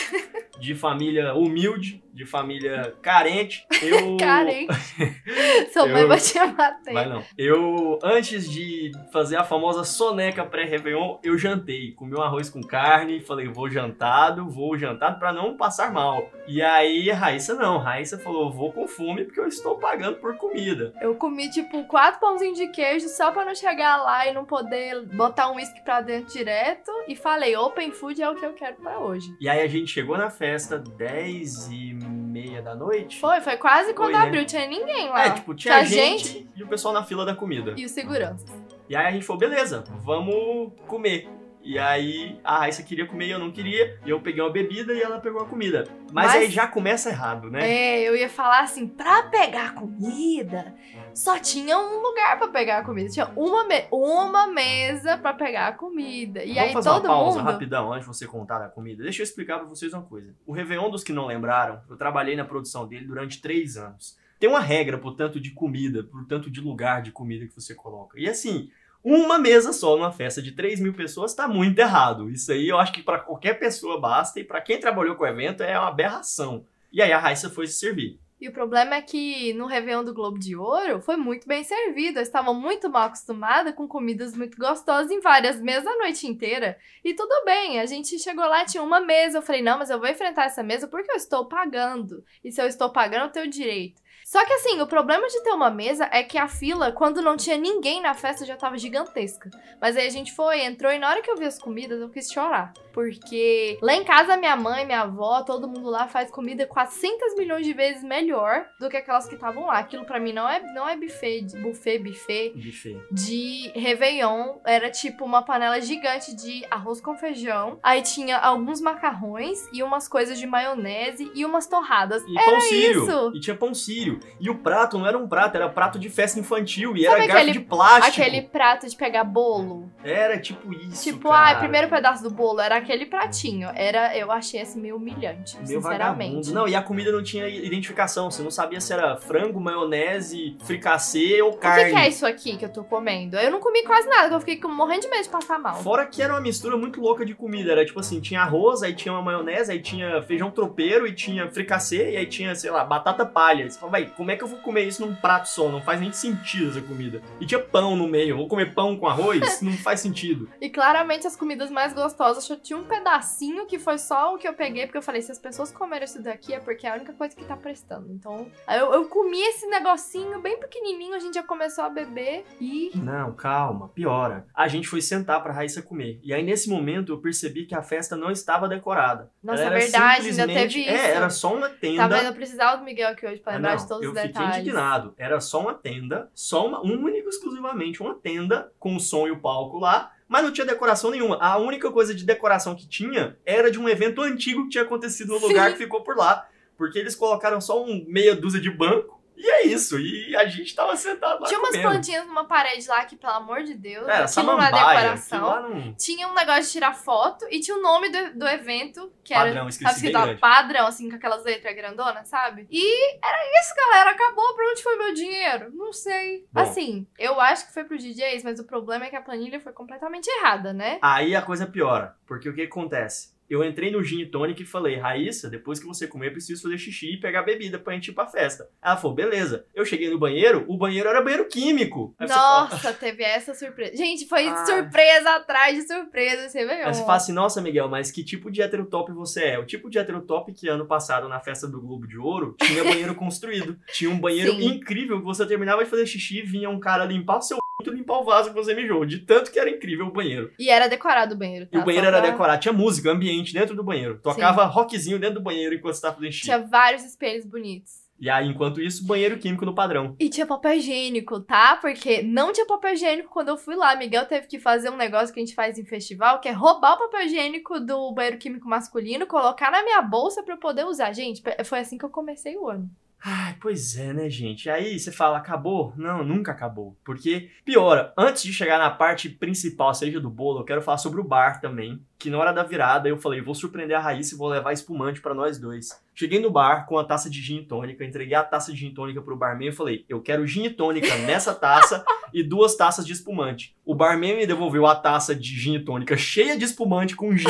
de 0.60 0.74
família 0.74 1.34
humilde, 1.34 2.03
de 2.14 2.24
família 2.24 2.94
carente, 3.02 3.66
eu. 3.82 4.16
Carente. 4.18 4.72
Sua 5.72 5.86
mãe 5.86 6.02
Eu- 6.02 6.08
vai 6.08 6.18
te 6.18 6.38
bater. 6.46 6.94
Vai 6.94 7.08
não. 7.08 7.24
Eu, 7.36 7.98
antes 8.02 8.48
de 8.48 8.92
fazer 9.12 9.36
a 9.36 9.42
famosa 9.44 9.82
soneca 9.84 10.44
pré-Réveillon, 10.44 11.18
eu 11.24 11.36
jantei. 11.36 11.92
Comi 11.92 12.14
um 12.16 12.22
arroz 12.22 12.48
com 12.48 12.60
carne, 12.62 13.20
falei, 13.20 13.48
vou 13.48 13.68
jantado, 13.68 14.48
vou 14.48 14.78
jantado 14.78 15.18
pra 15.18 15.32
não 15.32 15.56
passar 15.56 15.92
mal. 15.92 16.30
E 16.46 16.62
aí, 16.62 17.10
a 17.10 17.16
Raíssa 17.16 17.54
não. 17.54 17.76
A 17.78 17.82
Raíssa 17.82 18.18
falou, 18.18 18.52
vou 18.52 18.72
com 18.72 18.86
fome 18.86 19.24
porque 19.24 19.40
eu 19.40 19.48
estou 19.48 19.76
pagando 19.78 20.18
por 20.18 20.36
comida. 20.36 20.92
Eu 21.00 21.14
comi, 21.16 21.50
tipo, 21.50 21.84
quatro 21.84 22.20
pãozinhos 22.20 22.56
de 22.58 22.68
queijo 22.68 23.08
só 23.08 23.32
pra 23.32 23.44
não 23.44 23.54
chegar 23.54 23.96
lá 23.96 24.26
e 24.28 24.32
não 24.32 24.44
poder 24.44 25.04
botar 25.06 25.50
um 25.50 25.56
uísque 25.56 25.82
pra 25.84 26.00
dentro 26.00 26.32
direto. 26.32 26.92
E 27.08 27.16
falei, 27.16 27.56
open 27.56 27.90
food 27.90 28.22
é 28.22 28.30
o 28.30 28.34
que 28.36 28.46
eu 28.46 28.52
quero 28.52 28.76
pra 28.76 29.00
hoje. 29.00 29.34
E 29.40 29.48
aí 29.48 29.60
a 29.62 29.66
gente 29.66 29.90
chegou 29.90 30.16
na 30.16 30.30
festa 30.30 30.78
10 30.78 31.68
e 31.72 31.98
meia 32.34 32.60
da 32.60 32.74
noite. 32.74 33.18
Foi, 33.20 33.40
foi 33.40 33.56
quase 33.56 33.94
quando 33.94 34.10
Foi, 34.10 34.20
né? 34.20 34.26
abriu, 34.26 34.44
tinha 34.44 34.66
ninguém 34.66 35.08
lá. 35.08 35.26
É, 35.26 35.30
tipo, 35.30 35.54
tinha 35.54 35.84
Tinha 35.84 35.86
gente, 35.86 36.28
gente. 36.28 36.48
e 36.56 36.62
o 36.62 36.66
pessoal 36.66 36.92
na 36.92 37.04
fila 37.04 37.24
da 37.24 37.34
comida. 37.34 37.74
E 37.76 37.84
o 37.84 37.88
segurança. 37.88 38.44
E 38.88 38.96
aí 38.96 39.06
a 39.06 39.10
gente 39.12 39.24
falou, 39.24 39.38
beleza, 39.40 39.84
vamos 40.02 40.72
comer. 40.86 41.28
E 41.62 41.78
aí 41.78 42.38
a 42.44 42.58
Raíssa 42.58 42.82
queria 42.82 43.06
comer 43.06 43.26
e 43.28 43.30
eu 43.30 43.38
não 43.38 43.50
queria. 43.50 43.98
E 44.04 44.10
eu 44.10 44.20
peguei 44.20 44.42
uma 44.42 44.50
bebida 44.50 44.92
e 44.92 45.00
ela 45.00 45.18
pegou 45.18 45.40
a 45.40 45.46
comida. 45.46 45.84
Mas, 46.12 46.26
Mas- 46.26 46.34
aí 46.42 46.50
já 46.50 46.66
começa 46.66 47.08
errado, 47.08 47.50
né? 47.50 47.66
É, 47.66 48.00
eu 48.02 48.14
ia 48.14 48.28
falar 48.28 48.60
assim, 48.60 48.86
pra 48.86 49.22
pegar 49.22 49.74
comida, 49.74 50.74
só 51.14 51.38
tinha 51.38 51.78
um 51.78 52.00
lugar 52.02 52.38
pra 52.38 52.48
pegar 52.48 52.78
a 52.78 52.84
comida. 52.84 53.08
Tinha 53.10 53.26
uma, 53.36 53.64
me- 53.66 53.86
uma 53.90 54.46
mesa 54.46 55.16
pra 55.16 55.32
pegar 55.32 55.68
a 55.68 55.72
comida. 55.72 56.42
E 56.42 56.48
Vamos 56.54 56.62
aí 56.62 56.72
fazer 56.72 56.88
todo 56.90 57.04
uma 57.04 57.14
pausa 57.14 57.38
mundo. 57.38 57.50
rapidão 57.50 57.92
antes 57.92 58.08
de 58.08 58.14
você 58.16 58.26
contar 58.26 58.62
a 58.64 58.68
comida. 58.68 59.02
Deixa 59.02 59.22
eu 59.22 59.24
explicar 59.24 59.58
pra 59.58 59.68
vocês 59.68 59.92
uma 59.92 60.02
coisa. 60.02 60.34
O 60.46 60.52
Réveillon 60.52 60.90
dos 60.90 61.04
que 61.04 61.12
não 61.12 61.26
lembraram, 61.26 61.80
eu 61.88 61.96
trabalhei 61.96 62.36
na 62.36 62.44
produção 62.44 62.86
dele 62.86 63.06
durante 63.06 63.40
três 63.40 63.76
anos. 63.76 64.16
Tem 64.38 64.48
uma 64.50 64.60
regra 64.60 64.98
pro 64.98 65.14
tanto 65.14 65.40
de 65.40 65.50
comida, 65.52 66.02
pro 66.02 66.24
tanto 66.24 66.50
de 66.50 66.60
lugar 66.60 67.00
de 67.02 67.12
comida 67.12 67.46
que 67.46 67.54
você 67.54 67.74
coloca. 67.74 68.18
E 68.18 68.28
assim, 68.28 68.68
uma 69.02 69.38
mesa 69.38 69.72
só 69.72 69.96
numa 69.96 70.10
festa 70.12 70.42
de 70.42 70.52
3 70.52 70.80
mil 70.80 70.92
pessoas 70.92 71.32
tá 71.34 71.46
muito 71.46 71.78
errado. 71.78 72.28
Isso 72.28 72.50
aí 72.52 72.68
eu 72.68 72.78
acho 72.78 72.92
que 72.92 73.02
pra 73.02 73.18
qualquer 73.18 73.54
pessoa 73.58 74.00
basta 74.00 74.40
e 74.40 74.44
pra 74.44 74.60
quem 74.60 74.80
trabalhou 74.80 75.14
com 75.14 75.24
o 75.24 75.26
evento 75.26 75.62
é 75.62 75.78
uma 75.78 75.88
aberração. 75.88 76.64
E 76.92 77.00
aí 77.00 77.12
a 77.12 77.18
Raíssa 77.18 77.48
foi 77.48 77.66
se 77.66 77.74
servir. 77.74 78.18
E 78.40 78.48
o 78.48 78.52
problema 78.52 78.96
é 78.96 79.02
que 79.02 79.54
no 79.54 79.66
Réveillon 79.66 80.04
do 80.04 80.12
Globo 80.12 80.38
de 80.38 80.56
Ouro 80.56 81.00
foi 81.00 81.16
muito 81.16 81.46
bem 81.46 81.62
servido. 81.62 82.18
Eu 82.18 82.22
estava 82.22 82.52
muito 82.52 82.90
mal 82.90 83.04
acostumada 83.04 83.72
com 83.72 83.86
comidas 83.86 84.36
muito 84.36 84.58
gostosas 84.58 85.10
em 85.10 85.20
várias 85.20 85.60
mesas 85.60 85.86
a 85.86 85.98
noite 85.98 86.26
inteira. 86.26 86.76
E 87.02 87.14
tudo 87.14 87.44
bem, 87.44 87.80
a 87.80 87.86
gente 87.86 88.18
chegou 88.18 88.44
lá, 88.44 88.64
tinha 88.64 88.82
uma 88.82 89.00
mesa. 89.00 89.38
Eu 89.38 89.42
falei, 89.42 89.62
não, 89.62 89.78
mas 89.78 89.88
eu 89.88 89.98
vou 89.98 90.08
enfrentar 90.08 90.46
essa 90.46 90.62
mesa 90.62 90.88
porque 90.88 91.10
eu 91.10 91.16
estou 91.16 91.46
pagando. 91.46 92.24
E 92.42 92.50
se 92.50 92.60
eu 92.60 92.66
estou 92.66 92.90
pagando, 92.90 93.26
eu 93.26 93.32
tenho 93.32 93.48
direito. 93.48 94.02
Só 94.24 94.44
que 94.44 94.52
assim, 94.54 94.80
o 94.80 94.86
problema 94.86 95.28
de 95.28 95.42
ter 95.42 95.52
uma 95.52 95.70
mesa 95.70 96.08
é 96.10 96.22
que 96.22 96.38
a 96.38 96.48
fila, 96.48 96.90
quando 96.90 97.22
não 97.22 97.36
tinha 97.36 97.56
ninguém 97.56 98.00
na 98.00 98.14
festa, 98.14 98.44
já 98.44 98.56
tava 98.56 98.78
gigantesca. 98.78 99.50
Mas 99.80 99.96
aí 99.96 100.06
a 100.06 100.10
gente 100.10 100.34
foi, 100.34 100.62
entrou, 100.62 100.90
e 100.90 100.98
na 100.98 101.08
hora 101.08 101.22
que 101.22 101.30
eu 101.30 101.36
vi 101.36 101.44
as 101.44 101.58
comidas, 101.58 102.00
eu 102.00 102.08
quis 102.08 102.32
chorar. 102.32 102.72
Porque 102.94 103.76
lá 103.82 103.94
em 103.94 104.04
casa, 104.04 104.36
minha 104.36 104.56
mãe, 104.56 104.86
minha 104.86 105.00
avó, 105.02 105.42
todo 105.42 105.66
mundo 105.68 105.90
lá 105.90 106.06
faz 106.06 106.30
comida 106.30 106.64
400 106.66 107.34
milhões 107.36 107.66
de 107.66 107.72
vezes 107.72 108.04
melhor 108.04 108.64
do 108.78 108.88
que 108.88 108.96
aquelas 108.96 109.26
que 109.26 109.34
estavam 109.34 109.66
lá. 109.66 109.78
Aquilo 109.78 110.04
pra 110.04 110.20
mim 110.20 110.32
não 110.32 110.48
é, 110.48 110.60
não 110.72 110.88
é 110.88 110.96
buffet, 110.96 111.42
de- 111.42 111.58
buffet, 111.60 111.98
buffet 111.98 112.52
Buffet. 112.54 112.96
de 113.10 113.70
Réveillon. 113.74 114.58
Era 114.64 114.90
tipo 114.90 115.24
uma 115.24 115.42
panela 115.42 115.80
gigante 115.80 116.34
de 116.34 116.64
arroz 116.70 117.00
com 117.00 117.16
feijão. 117.16 117.78
Aí 117.82 118.00
tinha 118.02 118.38
alguns 118.38 118.80
macarrões 118.80 119.58
e 119.72 119.82
umas 119.82 120.06
coisas 120.08 120.38
de 120.38 120.46
maionese 120.46 121.30
e 121.34 121.44
umas 121.44 121.66
torradas. 121.66 122.22
E 122.28 122.34
pão 122.34 122.60
sírio. 122.60 123.02
isso. 123.04 123.32
E 123.34 123.40
tinha 123.40 123.56
pão 123.56 123.74
sírio. 123.74 124.20
E 124.40 124.48
o 124.48 124.58
prato 124.58 124.96
não 124.98 125.06
era 125.06 125.18
um 125.18 125.26
prato, 125.28 125.56
era 125.56 125.68
prato 125.68 125.98
de 125.98 126.08
festa 126.08 126.38
infantil. 126.38 126.96
E 126.96 127.02
Sabe 127.02 127.14
era 127.16 127.26
garfo 127.26 127.42
aquele- 127.42 127.52
de 127.58 127.60
plástico. 127.64 128.06
Aquele 128.22 128.42
prato 128.42 128.88
de 128.88 128.96
pegar 128.96 129.24
bolo. 129.24 129.90
Era 130.04 130.38
tipo 130.38 130.72
isso. 130.72 131.02
Tipo, 131.02 131.28
cara. 131.28 131.56
ah, 131.56 131.58
primeiro 131.58 131.88
pedaço 131.88 132.22
do 132.22 132.30
bolo 132.30 132.60
era 132.60 132.76
aquele 132.84 133.06
pratinho. 133.06 133.68
Era, 133.74 134.16
eu 134.16 134.30
achei 134.30 134.60
assim 134.60 134.80
meio 134.80 134.96
humilhante, 134.96 135.56
Meio 135.56 135.80
sinceramente. 135.80 136.30
vagabundo. 136.50 136.52
Não, 136.54 136.68
e 136.68 136.74
a 136.74 136.82
comida 136.82 137.10
não 137.10 137.22
tinha 137.22 137.48
identificação. 137.48 138.30
Você 138.30 138.42
não 138.42 138.50
sabia 138.50 138.80
se 138.80 138.92
era 138.92 139.16
frango, 139.16 139.60
maionese, 139.60 140.56
fricassê 140.64 141.40
ou 141.42 141.50
O 141.52 141.56
carne. 141.56 141.84
que, 141.86 141.90
que 141.90 141.96
é 141.96 142.08
isso 142.08 142.26
aqui 142.26 142.56
que 142.56 142.64
eu 142.64 142.68
tô 142.72 142.84
comendo? 142.84 143.36
Eu 143.36 143.50
não 143.50 143.60
comi 143.60 143.82
quase 143.84 144.08
nada, 144.08 144.28
que 144.28 144.34
eu 144.34 144.40
fiquei 144.40 144.60
morrendo 144.70 145.02
de 145.02 145.08
medo 145.08 145.22
de 145.24 145.28
passar 145.28 145.58
mal. 145.58 145.82
Fora 145.82 146.06
que 146.06 146.22
era 146.22 146.32
uma 146.32 146.40
mistura 146.40 146.76
muito 146.76 147.00
louca 147.00 147.24
de 147.24 147.34
comida. 147.34 147.72
Era 147.72 147.84
tipo 147.84 148.00
assim, 148.00 148.20
tinha 148.20 148.40
arroz, 148.42 148.82
aí 148.82 148.94
tinha 148.94 149.12
uma 149.12 149.22
maionese, 149.22 149.72
aí 149.72 149.80
tinha 149.80 150.22
feijão 150.22 150.50
tropeiro, 150.50 151.06
e 151.06 151.14
tinha 151.14 151.50
fricassê, 151.50 152.12
e 152.12 152.16
aí 152.16 152.26
tinha, 152.26 152.54
sei 152.54 152.70
lá, 152.70 152.84
batata 152.84 153.24
palha. 153.24 153.68
Você 153.68 153.78
fala, 153.78 153.92
vai, 153.92 154.06
como 154.06 154.30
é 154.30 154.36
que 154.36 154.44
eu 154.44 154.48
vou 154.48 154.58
comer 154.58 154.84
isso 154.84 155.04
num 155.04 155.14
prato 155.14 155.48
só? 155.48 155.68
Não 155.68 155.82
faz 155.82 156.00
nem 156.00 156.12
sentido 156.12 156.70
essa 156.70 156.80
comida. 156.80 157.22
E 157.40 157.46
tinha 157.46 157.60
pão 157.60 157.96
no 157.96 158.06
meio. 158.06 158.30
Eu 158.30 158.36
vou 158.36 158.48
comer 158.48 158.74
pão 158.74 158.96
com 158.96 159.06
arroz? 159.06 159.60
não 159.62 159.72
faz 159.72 160.00
sentido. 160.00 160.48
E 160.60 160.68
claramente 160.68 161.26
as 161.26 161.36
comidas 161.36 161.70
mais 161.70 161.92
gostosas 161.92 162.44
só 162.44 162.56
tinha 162.74 162.78
um 162.78 162.84
pedacinho 162.84 163.66
que 163.66 163.78
foi 163.78 163.98
só 163.98 164.34
o 164.34 164.38
que 164.38 164.46
eu 164.46 164.54
peguei, 164.54 164.86
porque 164.86 164.98
eu 164.98 165.02
falei, 165.02 165.22
se 165.22 165.30
as 165.30 165.38
pessoas 165.38 165.70
comerem 165.70 166.04
isso 166.04 166.20
daqui 166.22 166.52
é 166.52 166.58
porque 166.60 166.86
é 166.86 166.90
a 166.90 166.94
única 166.94 167.12
coisa 167.12 167.34
que 167.34 167.44
tá 167.44 167.56
prestando. 167.56 168.12
Então, 168.12 168.46
eu, 168.68 168.92
eu 168.92 169.08
comi 169.08 169.40
esse 169.40 169.66
negocinho 169.66 170.40
bem 170.40 170.58
pequenininho, 170.58 171.14
a 171.14 171.18
gente 171.18 171.34
já 171.34 171.42
começou 171.42 171.84
a 171.84 171.88
beber 171.88 172.44
e. 172.60 172.90
Não, 172.96 173.32
calma, 173.34 173.88
piora. 173.88 174.46
A 174.54 174.66
gente 174.68 174.88
foi 174.88 175.00
sentar 175.00 175.42
pra 175.42 175.52
Raíssa 175.52 175.82
comer. 175.82 176.18
E 176.22 176.34
aí, 176.34 176.42
nesse 176.42 176.68
momento, 176.68 177.12
eu 177.12 177.18
percebi 177.20 177.64
que 177.66 177.74
a 177.74 177.82
festa 177.82 178.16
não 178.16 178.30
estava 178.30 178.68
decorada. 178.68 179.30
Nossa, 179.42 179.62
é 179.62 179.66
era 179.66 179.78
verdade, 179.78 180.28
ainda 180.28 180.46
teve 180.46 180.80
isso. 180.80 180.90
É, 180.90 181.10
era 181.12 181.30
só 181.30 181.54
uma 181.54 181.68
tenda. 181.68 182.08
Tá 182.08 182.08
vendo? 182.08 182.26
Eu 182.26 182.34
precisava 182.34 182.78
do 182.78 182.84
Miguel 182.84 183.10
aqui 183.10 183.26
hoje 183.26 183.40
pra 183.40 183.52
Ah, 183.52 183.56
lembrar 183.56 183.70
não, 183.76 183.82
de 183.82 183.88
todos 183.88 184.04
eu 184.04 184.10
os 184.12 184.16
fiquei 184.18 184.32
detalhes. 184.32 184.58
indignado. 184.58 185.14
Era 185.16 185.40
só 185.40 185.60
uma 185.60 185.74
tenda, 185.74 186.30
só 186.34 186.66
uma, 186.66 186.80
única 186.82 187.28
exclusivamente 187.28 188.02
uma 188.02 188.14
tenda 188.14 188.72
com 188.78 188.96
o 188.96 189.00
som 189.00 189.26
e 189.26 189.30
o 189.30 189.40
palco 189.40 189.78
lá, 189.78 190.12
mas 190.34 190.42
não 190.42 190.50
tinha 190.50 190.66
decoração 190.66 191.12
nenhuma. 191.12 191.38
A 191.40 191.56
única 191.58 191.92
coisa 191.92 192.12
de 192.12 192.24
decoração 192.24 192.74
que 192.74 192.88
tinha 192.88 193.36
era 193.46 193.70
de 193.70 193.78
um 193.78 193.88
evento 193.88 194.20
antigo 194.20 194.64
que 194.64 194.70
tinha 194.70 194.82
acontecido 194.82 195.32
no 195.32 195.38
Sim. 195.38 195.46
lugar 195.46 195.70
que 195.70 195.78
ficou 195.78 196.00
por 196.00 196.16
lá, 196.16 196.48
porque 196.76 196.98
eles 196.98 197.14
colocaram 197.14 197.60
só 197.60 197.84
um 197.84 198.04
meia 198.08 198.34
dúzia 198.34 198.60
de 198.60 198.68
banco 198.68 199.13
e 199.36 199.48
é 199.50 199.66
isso. 199.66 199.98
E 199.98 200.34
a 200.36 200.46
gente 200.46 200.74
tava 200.74 200.96
sentado 200.96 201.40
lá 201.40 201.46
Tinha 201.48 201.58
umas 201.58 201.70
comendo. 201.70 201.88
plantinhas 201.90 202.26
numa 202.26 202.44
parede 202.44 202.86
lá 202.88 203.04
que, 203.04 203.16
pelo 203.16 203.32
amor 203.32 203.62
de 203.64 203.74
Deus, 203.74 204.06
Era 204.06 204.24
aquilo 204.24 204.46
não 204.46 204.58
é 204.62 204.66
samambaia, 204.68 205.00
decoração. 205.00 205.68
não... 205.70 205.94
Tinha 205.94 206.28
um 206.28 206.34
negócio 206.34 206.62
de 206.62 206.70
tirar 206.70 206.94
foto 206.94 207.46
e 207.50 207.60
tinha 207.60 207.76
o 207.76 207.82
nome 207.82 208.08
do, 208.10 208.38
do 208.38 208.46
evento, 208.48 209.12
que 209.24 209.34
era 209.34 209.46
Padrão, 209.46 209.68
escrito 209.68 209.88
bem 209.88 209.94
escrito 209.96 210.14
lá, 210.14 210.24
grande. 210.24 210.40
padrão, 210.40 210.86
assim, 210.86 211.10
com 211.10 211.16
aquelas 211.16 211.44
letras 211.44 211.74
grandonas, 211.74 212.28
sabe? 212.28 212.66
E 212.70 213.14
era 213.24 213.60
isso, 213.60 213.74
galera. 213.76 214.10
Acabou. 214.10 214.54
Pra 214.54 214.66
onde 214.70 214.82
foi 214.82 214.96
meu 214.96 215.12
dinheiro? 215.14 215.70
Não 215.74 215.92
sei. 215.92 216.46
Bom. 216.52 216.60
Assim, 216.60 217.06
eu 217.18 217.40
acho 217.40 217.66
que 217.66 217.74
foi 217.74 217.84
pros 217.84 218.02
DJs, 218.02 218.44
mas 218.44 218.60
o 218.60 218.64
problema 218.64 219.06
é 219.06 219.10
que 219.10 219.16
a 219.16 219.22
planilha 219.22 219.60
foi 219.60 219.72
completamente 219.72 220.28
errada, 220.28 220.72
né? 220.72 220.98
Aí 221.02 221.34
a 221.34 221.42
coisa 221.42 221.66
piora, 221.66 222.14
porque 222.26 222.48
o 222.48 222.54
que 222.54 222.62
acontece? 222.62 223.33
Eu 223.48 223.62
entrei 223.64 223.90
no 223.90 224.02
Gin 224.02 224.20
e 224.20 224.26
Tonic 224.26 224.62
e 224.62 224.66
falei, 224.66 224.96
Raíssa, 224.96 225.48
depois 225.50 225.78
que 225.78 225.86
você 225.86 226.06
comer, 226.06 226.28
eu 226.28 226.32
preciso 226.32 226.62
fazer 226.62 226.78
xixi 226.78 227.12
e 227.12 227.16
pegar 227.20 227.42
bebida 227.42 227.78
pra 227.78 227.92
gente 227.94 228.08
ir 228.08 228.12
pra 228.14 228.26
festa. 228.26 228.68
Ela 228.82 228.96
falou, 228.96 229.14
beleza. 229.14 229.66
Eu 229.74 229.84
cheguei 229.84 230.08
no 230.08 230.18
banheiro, 230.18 230.64
o 230.66 230.76
banheiro 230.76 231.08
era 231.08 231.20
banheiro 231.22 231.46
químico. 231.46 232.14
Aí 232.18 232.26
você 232.26 232.34
fala- 232.34 232.60
Nossa, 232.70 232.92
teve 232.94 233.22
essa 233.22 233.54
surpresa. 233.54 233.96
Gente, 233.96 234.26
foi 234.26 234.48
Ah. 234.48 234.64
surpresa 234.66 235.30
atrás 235.36 235.76
de 235.76 235.86
surpresa, 235.86 236.48
você 236.48 236.64
veio. 236.66 236.86
Aí 236.86 236.94
você 236.94 237.02
fala 237.02 237.16
assim, 237.16 237.32
nossa, 237.32 237.60
Miguel, 237.60 237.88
mas 237.88 238.10
que 238.10 238.24
tipo 238.24 238.50
de 238.50 238.62
heterotop 238.62 239.12
você 239.12 239.44
é? 239.44 239.58
O 239.58 239.64
tipo 239.66 239.90
de 239.90 239.98
heterotop 239.98 240.52
que 240.52 240.68
ano 240.68 240.86
passado, 240.86 241.28
na 241.28 241.40
festa 241.40 241.66
do 241.68 241.80
Globo 241.80 242.06
de 242.06 242.18
Ouro, 242.18 242.56
tinha 242.62 242.82
banheiro 242.82 243.14
construído. 243.14 243.78
Tinha 243.92 244.10
um 244.10 244.18
banheiro 244.18 244.52
Sim. 244.52 244.64
incrível 244.66 245.18
que 245.18 245.24
você 245.24 245.44
terminava 245.46 245.84
de 245.84 245.90
fazer 245.90 246.06
xixi, 246.06 246.42
vinha 246.42 246.70
um 246.70 246.80
cara 246.80 247.04
limpar 247.04 247.38
o 247.38 247.42
seu 247.42 247.58
limpar 247.92 248.20
o 248.20 248.24
vaso 248.24 248.50
que 248.50 248.54
você 248.54 248.74
mijou. 248.74 249.04
De 249.04 249.18
tanto 249.18 249.50
que 249.50 249.58
era 249.58 249.70
incrível 249.70 250.06
o 250.06 250.12
banheiro. 250.12 250.52
E 250.58 250.70
era 250.70 250.88
decorado 250.88 251.34
o 251.34 251.38
banheiro, 251.38 251.66
tá? 251.66 251.78
E 251.78 251.80
o 251.80 251.84
banheiro 251.84 252.06
Só 252.06 252.12
era 252.12 252.30
decorado, 252.30 252.60
tinha 252.60 252.72
música, 252.72 253.10
ambiente 253.10 253.52
dentro 253.52 253.74
do 253.74 253.84
banheiro. 253.84 254.18
Tocava 254.22 254.64
rockzinho 254.64 255.18
dentro 255.18 255.36
do 255.36 255.42
banheiro 255.42 255.74
enquanto 255.74 255.94
você 255.94 256.02
tava 256.02 256.14
fazendo 256.14 256.32
xixi. 256.32 256.44
Tinha 256.44 256.58
vários 256.58 257.04
espelhos 257.04 257.44
bonitos. 257.44 258.04
E 258.18 258.30
aí, 258.30 258.46
enquanto 258.48 258.80
isso, 258.80 259.06
banheiro 259.06 259.38
químico 259.38 259.66
no 259.66 259.74
padrão. 259.74 260.14
E 260.20 260.30
tinha 260.30 260.46
papel 260.46 260.74
higiênico, 260.74 261.40
tá? 261.40 261.76
Porque 261.76 262.22
não 262.22 262.52
tinha 262.52 262.64
papel 262.64 262.94
higiênico 262.94 263.28
quando 263.28 263.48
eu 263.48 263.56
fui 263.56 263.74
lá. 263.74 263.94
Miguel 263.96 264.24
teve 264.26 264.46
que 264.46 264.58
fazer 264.58 264.88
um 264.88 264.96
negócio 264.96 265.34
que 265.34 265.40
a 265.40 265.44
gente 265.44 265.54
faz 265.54 265.78
em 265.78 265.84
festival, 265.84 266.40
que 266.40 266.48
é 266.48 266.52
roubar 266.52 266.94
o 266.94 266.98
papel 266.98 267.26
higiênico 267.26 267.80
do 267.80 268.12
banheiro 268.12 268.38
químico 268.38 268.68
masculino, 268.68 269.26
colocar 269.26 269.70
na 269.70 269.82
minha 269.82 270.00
bolsa 270.00 270.42
pra 270.42 270.54
eu 270.54 270.58
poder 270.58 270.86
usar. 270.86 271.12
Gente, 271.12 271.42
foi 271.64 271.80
assim 271.80 271.98
que 271.98 272.04
eu 272.04 272.10
comecei 272.10 272.56
o 272.56 272.68
ano. 272.68 272.88
Ai, 273.26 273.56
pois 273.58 273.96
é, 273.96 274.12
né, 274.12 274.28
gente? 274.28 274.68
Aí 274.68 274.98
você 274.98 275.10
fala, 275.10 275.38
acabou? 275.38 275.94
Não, 275.96 276.22
nunca 276.22 276.52
acabou. 276.52 276.94
Porque, 277.02 277.48
piora, 277.64 278.12
antes 278.18 278.42
de 278.42 278.52
chegar 278.52 278.78
na 278.78 278.90
parte 278.90 279.30
principal, 279.30 279.94
seja 279.94 280.20
do 280.20 280.28
bolo, 280.28 280.60
eu 280.60 280.64
quero 280.64 280.82
falar 280.82 280.98
sobre 280.98 281.22
o 281.22 281.24
bar 281.24 281.58
também. 281.58 282.04
Que 282.18 282.28
na 282.28 282.36
hora 282.36 282.52
da 282.52 282.62
virada 282.62 283.08
eu 283.08 283.16
falei, 283.16 283.40
vou 283.40 283.54
surpreender 283.54 283.96
a 283.96 284.00
Raíssa 284.00 284.34
e 284.34 284.38
vou 284.38 284.48
levar 284.48 284.74
espumante 284.74 285.22
pra 285.22 285.32
nós 285.32 285.58
dois. 285.58 285.98
Cheguei 286.14 286.38
no 286.38 286.50
bar 286.50 286.84
com 286.84 286.98
a 286.98 287.04
taça 287.04 287.30
de 287.30 287.40
gin 287.40 287.64
tônica, 287.64 288.04
entreguei 288.04 288.34
a 288.34 288.44
taça 288.44 288.70
de 288.70 288.78
gin 288.80 288.92
tônica 288.92 289.22
pro 289.22 289.38
barman 289.38 289.68
e 289.68 289.72
falei, 289.72 290.04
eu 290.06 290.20
quero 290.20 290.46
gin 290.46 290.68
tônica 290.68 291.16
nessa 291.24 291.54
taça 291.54 292.04
e 292.30 292.42
duas 292.42 292.76
taças 292.76 293.06
de 293.06 293.14
espumante. 293.14 293.74
O 293.86 293.94
barman 293.94 294.36
me 294.36 294.46
devolveu 294.46 294.86
a 294.86 294.94
taça 294.94 295.34
de 295.34 295.58
gin 295.58 295.82
tônica 295.82 296.14
cheia 296.14 296.58
de 296.58 296.64
espumante 296.66 297.16
com 297.16 297.34
gin 297.34 297.48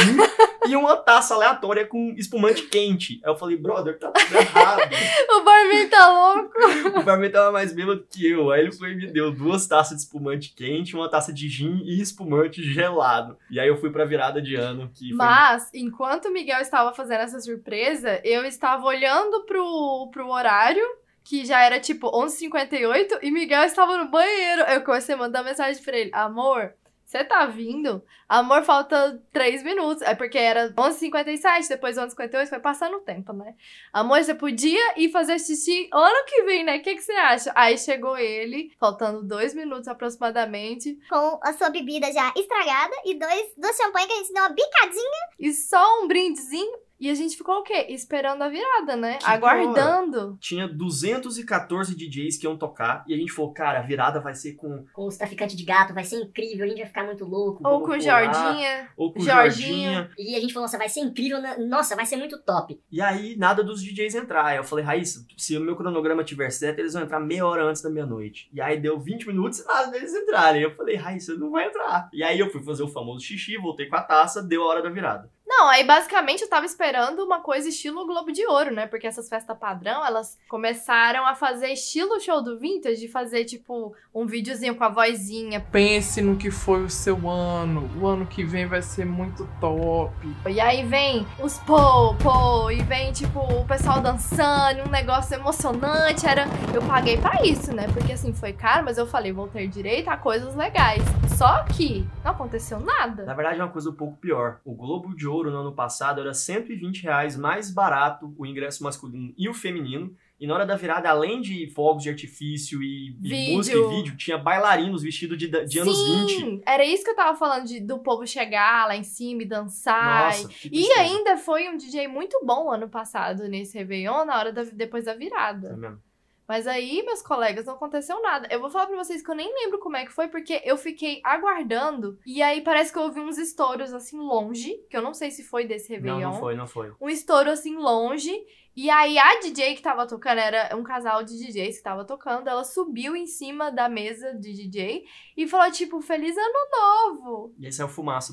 e 0.66 0.76
uma 0.76 0.96
taça 0.96 1.34
aleatória 1.34 1.86
com 1.86 2.14
espumante 2.16 2.62
quente. 2.62 3.20
Aí 3.24 3.30
eu 3.30 3.36
falei, 3.36 3.56
brother, 3.56 3.98
tá 3.98 4.10
tudo 4.10 4.36
errado. 4.36 4.82
O 5.34 5.44
barman 5.44 5.88
tá 5.88 6.08
louco. 6.08 6.98
O 7.00 7.02
barman 7.02 7.30
tava 7.30 7.52
mais 7.52 7.72
bêbado 7.72 8.06
que 8.08 8.28
eu. 8.28 8.50
Aí 8.50 8.60
ele 8.60 8.72
foi 8.72 8.92
e 8.92 8.96
me 8.96 9.06
deu 9.08 9.30
duas 9.30 9.66
taças 9.66 9.96
de 9.96 10.04
espumante 10.04 10.54
quente, 10.54 10.94
uma 10.94 11.10
taça 11.10 11.32
de 11.32 11.48
gin 11.48 11.82
e 11.84 12.00
espumante 12.00 12.62
gelado. 12.62 13.36
E 13.50 13.58
aí 13.58 13.68
eu 13.68 13.76
fui 13.76 13.90
pra 13.90 14.04
virada 14.04 14.40
de 14.40 14.54
ano, 14.54 14.90
que 14.94 15.08
foi... 15.08 15.16
Mas, 15.16 15.70
enquanto 15.74 16.26
o 16.26 16.32
Miguel 16.32 16.60
estava 16.60 16.94
fazendo 16.94 17.20
essa 17.20 17.40
surpresa, 17.40 18.20
eu 18.24 18.44
estava 18.44 18.84
olhando 18.84 19.44
pro, 19.44 20.08
pro 20.12 20.28
horário, 20.28 20.84
que 21.22 21.44
já 21.44 21.62
era 21.62 21.80
tipo 21.80 22.10
11h58, 22.10 23.18
e 23.22 23.30
Miguel 23.30 23.64
estava 23.64 23.96
no 23.96 24.10
banheiro. 24.10 24.62
Eu 24.62 24.82
comecei 24.82 25.14
a 25.14 25.18
mandar 25.18 25.42
mensagem 25.42 25.82
pra 25.82 25.96
ele: 25.96 26.10
Amor, 26.12 26.72
Você 27.14 27.22
tá 27.22 27.46
vindo? 27.46 28.02
Amor, 28.28 28.64
falta 28.64 29.22
3 29.32 29.62
minutos. 29.62 30.02
É 30.02 30.16
porque 30.16 30.36
era 30.36 30.70
11h57, 30.72 31.68
depois 31.68 31.96
11h58, 31.96 32.48
foi 32.48 32.58
passando 32.58 32.96
o 32.96 33.00
tempo, 33.02 33.32
né? 33.32 33.54
Amor, 33.92 34.20
você 34.24 34.34
podia 34.34 34.98
ir 34.98 35.10
fazer 35.10 35.38
xixi 35.38 35.88
ano 35.92 36.24
que 36.26 36.42
vem, 36.42 36.64
né? 36.64 36.78
O 36.78 36.82
que, 36.82 36.96
que 36.96 37.02
você 37.02 37.12
acha? 37.12 37.52
Aí 37.54 37.78
chegou 37.78 38.18
ele, 38.18 38.72
faltando 38.80 39.22
2 39.22 39.54
minutos 39.54 39.86
aproximadamente, 39.86 40.98
Com 41.08 41.38
a 41.40 41.52
sua 41.52 41.70
bebida 41.70 42.10
já 42.12 42.32
estragada 42.36 42.94
e 43.04 43.14
dois, 43.14 43.52
dois 43.56 43.76
champanhe 43.76 44.08
que 44.08 44.12
a 44.12 44.16
gente 44.16 44.32
deu 44.32 44.42
uma 44.42 44.48
bicadinha. 44.48 45.28
e 45.38 45.52
só 45.52 46.02
um 46.02 46.08
brindezinho. 46.08 46.78
E 47.04 47.10
a 47.10 47.14
gente 47.14 47.36
ficou 47.36 47.56
o 47.56 47.62
quê? 47.62 47.84
Esperando 47.90 48.40
a 48.40 48.48
virada, 48.48 48.96
né? 48.96 49.18
Que 49.18 49.26
Aguardando. 49.26 50.38
Tinha 50.40 50.66
214 50.66 51.94
DJs 51.94 52.38
que 52.38 52.46
iam 52.46 52.56
tocar 52.56 53.04
e 53.06 53.12
a 53.12 53.16
gente 53.18 53.30
falou, 53.30 53.52
cara, 53.52 53.80
a 53.80 53.82
virada 53.82 54.20
vai 54.20 54.34
ser 54.34 54.54
com 54.54 54.86
Com 54.90 55.06
os 55.06 55.18
traficantes 55.18 55.54
de 55.54 55.64
gato, 55.64 55.92
vai 55.92 56.02
ser 56.02 56.16
incrível, 56.16 56.64
a 56.64 56.68
gente 56.68 56.78
vai 56.78 56.86
ficar 56.86 57.04
muito 57.04 57.26
louco. 57.26 57.60
Ou 57.62 57.82
com 57.82 57.90
o. 57.90 58.00
Jordinha. 58.00 58.88
ou 58.96 59.12
com 59.12 59.20
Jorginho. 59.20 59.92
Jorginha. 59.92 60.10
E 60.16 60.34
a 60.34 60.40
gente 60.40 60.54
falou, 60.54 60.64
nossa, 60.64 60.78
vai 60.78 60.88
ser 60.88 61.00
incrível, 61.00 61.42
né? 61.42 61.58
nossa, 61.58 61.94
vai 61.94 62.06
ser 62.06 62.16
muito 62.16 62.42
top. 62.42 62.80
E 62.90 63.02
aí, 63.02 63.36
nada 63.36 63.62
dos 63.62 63.82
DJs 63.82 64.14
entrar. 64.14 64.46
Aí 64.46 64.56
eu 64.56 64.64
falei, 64.64 64.82
Raíssa, 64.82 65.26
se 65.36 65.58
o 65.58 65.60
meu 65.60 65.76
cronograma 65.76 66.24
tiver 66.24 66.48
certo, 66.48 66.78
eles 66.78 66.94
vão 66.94 67.02
entrar 67.02 67.20
meia 67.20 67.44
hora 67.44 67.64
antes 67.64 67.82
da 67.82 67.90
meia-noite. 67.90 68.48
E 68.50 68.62
aí 68.62 68.80
deu 68.80 68.98
20 68.98 69.26
minutos 69.26 69.58
e 69.58 69.66
nada 69.66 69.90
deles 69.90 70.14
entrarem. 70.14 70.62
Eu 70.62 70.74
falei, 70.74 70.96
Raíssa, 70.96 71.34
não 71.34 71.50
vai 71.50 71.66
entrar. 71.66 72.08
E 72.14 72.22
aí 72.22 72.38
eu 72.38 72.48
fui 72.48 72.62
fazer 72.62 72.82
o 72.82 72.88
famoso 72.88 73.22
xixi, 73.22 73.58
voltei 73.58 73.90
com 73.90 73.96
a 73.96 74.02
taça, 74.02 74.42
deu 74.42 74.62
a 74.62 74.66
hora 74.68 74.82
da 74.82 74.88
virada. 74.88 75.30
Não, 75.56 75.68
aí 75.68 75.84
basicamente 75.84 76.42
eu 76.42 76.48
tava 76.48 76.66
esperando 76.66 77.20
uma 77.20 77.40
coisa 77.40 77.68
estilo 77.68 78.04
Globo 78.04 78.32
de 78.32 78.44
Ouro, 78.44 78.72
né? 78.72 78.88
Porque 78.88 79.06
essas 79.06 79.28
festas 79.28 79.56
padrão, 79.56 80.04
elas 80.04 80.36
começaram 80.48 81.24
a 81.24 81.36
fazer 81.36 81.68
estilo 81.68 82.20
show 82.20 82.42
do 82.42 82.58
Vintage, 82.58 83.00
de 83.00 83.06
fazer 83.06 83.44
tipo 83.44 83.94
um 84.12 84.26
videozinho 84.26 84.74
com 84.74 84.82
a 84.82 84.88
vozinha. 84.88 85.60
Pense 85.60 86.20
no 86.20 86.36
que 86.36 86.50
foi 86.50 86.82
o 86.82 86.90
seu 86.90 87.30
ano. 87.30 87.88
O 88.00 88.06
ano 88.06 88.26
que 88.26 88.42
vem 88.42 88.66
vai 88.66 88.82
ser 88.82 89.06
muito 89.06 89.48
top. 89.60 90.12
E 90.48 90.60
aí 90.60 90.84
vem 90.84 91.24
os 91.40 91.56
pô, 91.58 92.14
pô, 92.16 92.68
e 92.72 92.82
vem 92.82 93.12
tipo 93.12 93.38
o 93.38 93.64
pessoal 93.64 94.00
dançando, 94.00 94.82
um 94.84 94.90
negócio 94.90 95.36
emocionante. 95.36 96.26
Era, 96.26 96.46
eu 96.74 96.82
paguei 96.82 97.16
pra 97.16 97.44
isso, 97.44 97.72
né? 97.72 97.86
Porque 97.92 98.12
assim 98.12 98.32
foi 98.32 98.52
caro, 98.52 98.84
mas 98.84 98.98
eu 98.98 99.06
falei, 99.06 99.32
vou 99.32 99.46
ter 99.46 99.68
direito 99.68 100.08
a 100.08 100.16
coisas 100.16 100.56
legais. 100.56 101.04
Só 101.36 101.62
que 101.64 102.06
não 102.24 102.32
aconteceu 102.32 102.80
nada. 102.80 103.24
Na 103.24 103.34
verdade, 103.34 103.60
é 103.60 103.62
uma 103.62 103.70
coisa 103.70 103.90
um 103.90 103.94
pouco 103.94 104.16
pior. 104.16 104.58
O 104.64 104.74
Globo 104.74 105.14
de 105.14 105.28
Ouro 105.28 105.43
no 105.50 105.58
ano 105.58 105.74
passado 105.74 106.20
era 106.20 106.32
120 106.34 107.02
reais 107.02 107.36
mais 107.36 107.70
barato 107.70 108.34
o 108.38 108.44
ingresso 108.46 108.82
masculino 108.84 109.32
e 109.36 109.48
o 109.48 109.54
feminino. 109.54 110.14
E 110.40 110.46
na 110.48 110.54
hora 110.54 110.66
da 110.66 110.74
virada, 110.76 111.08
além 111.08 111.40
de 111.40 111.68
fogos 111.70 112.02
de 112.02 112.10
artifício 112.10 112.82
e, 112.82 113.16
e 113.22 113.54
música 113.54 113.78
e 113.78 113.88
vídeo, 113.88 114.16
tinha 114.16 114.36
bailarinos 114.36 115.02
vestidos 115.02 115.38
de, 115.38 115.46
de 115.46 115.78
anos 115.78 115.96
Sim, 115.96 116.26
20. 116.56 116.62
era 116.66 116.84
isso 116.84 117.04
que 117.04 117.10
eu 117.10 117.16
tava 117.16 117.38
falando 117.38 117.66
de, 117.66 117.80
do 117.80 118.00
povo 118.00 118.26
chegar 118.26 118.88
lá 118.88 118.96
em 118.96 119.04
cima 119.04 119.42
e 119.42 119.46
dançar. 119.46 120.26
Nossa, 120.26 120.50
E 120.64 120.70
tristeza. 120.70 121.00
ainda 121.00 121.36
foi 121.36 121.68
um 121.68 121.76
DJ 121.76 122.08
muito 122.08 122.44
bom 122.44 122.70
ano 122.70 122.88
passado 122.88 123.48
nesse 123.48 123.78
Réveillon, 123.78 124.24
na 124.24 124.36
hora 124.38 124.52
da, 124.52 124.64
depois 124.64 125.04
da 125.04 125.12
É 125.12 125.16
virada. 125.16 125.76
mesmo. 125.76 125.98
Mas 126.46 126.66
aí, 126.66 127.02
meus 127.04 127.22
colegas, 127.22 127.66
não 127.66 127.74
aconteceu 127.74 128.20
nada. 128.20 128.46
Eu 128.50 128.60
vou 128.60 128.70
falar 128.70 128.86
pra 128.86 128.96
vocês 128.96 129.22
que 129.22 129.30
eu 129.30 129.34
nem 129.34 129.52
lembro 129.52 129.78
como 129.78 129.96
é 129.96 130.04
que 130.04 130.12
foi, 130.12 130.28
porque 130.28 130.60
eu 130.64 130.76
fiquei 130.76 131.20
aguardando. 131.24 132.18
E 132.26 132.42
aí 132.42 132.60
parece 132.60 132.92
que 132.92 132.98
eu 132.98 133.02
ouvi 133.04 133.20
uns 133.20 133.38
estouros 133.38 133.92
assim 133.94 134.18
longe, 134.18 134.74
que 134.90 134.96
eu 134.96 135.02
não 135.02 135.14
sei 135.14 135.30
se 135.30 135.42
foi 135.42 135.64
desse 135.66 135.90
Não, 135.92 135.96
Réveillon. 135.96 136.20
não 136.32 136.38
foi, 136.38 136.54
não 136.54 136.66
foi. 136.66 136.92
Um 137.00 137.08
estouro 137.08 137.50
assim 137.50 137.76
longe. 137.76 138.32
E 138.76 138.90
aí 138.90 139.16
a 139.18 139.38
DJ 139.38 139.76
que 139.76 139.82
tava 139.82 140.06
tocando, 140.06 140.38
era 140.38 140.76
um 140.76 140.82
casal 140.82 141.22
de 141.22 141.38
DJs 141.38 141.76
que 141.76 141.82
tava 141.82 142.04
tocando, 142.04 142.48
ela 142.48 142.64
subiu 142.64 143.14
em 143.14 143.26
cima 143.26 143.70
da 143.70 143.88
mesa 143.88 144.34
de 144.34 144.52
DJ 144.52 145.04
e 145.36 145.46
falou, 145.46 145.70
tipo, 145.70 146.00
Feliz 146.00 146.36
Ano 146.36 146.68
Novo! 146.72 147.54
E 147.56 147.66
aí 147.66 147.72
saiu 147.72 147.88
fumaça 147.88 148.32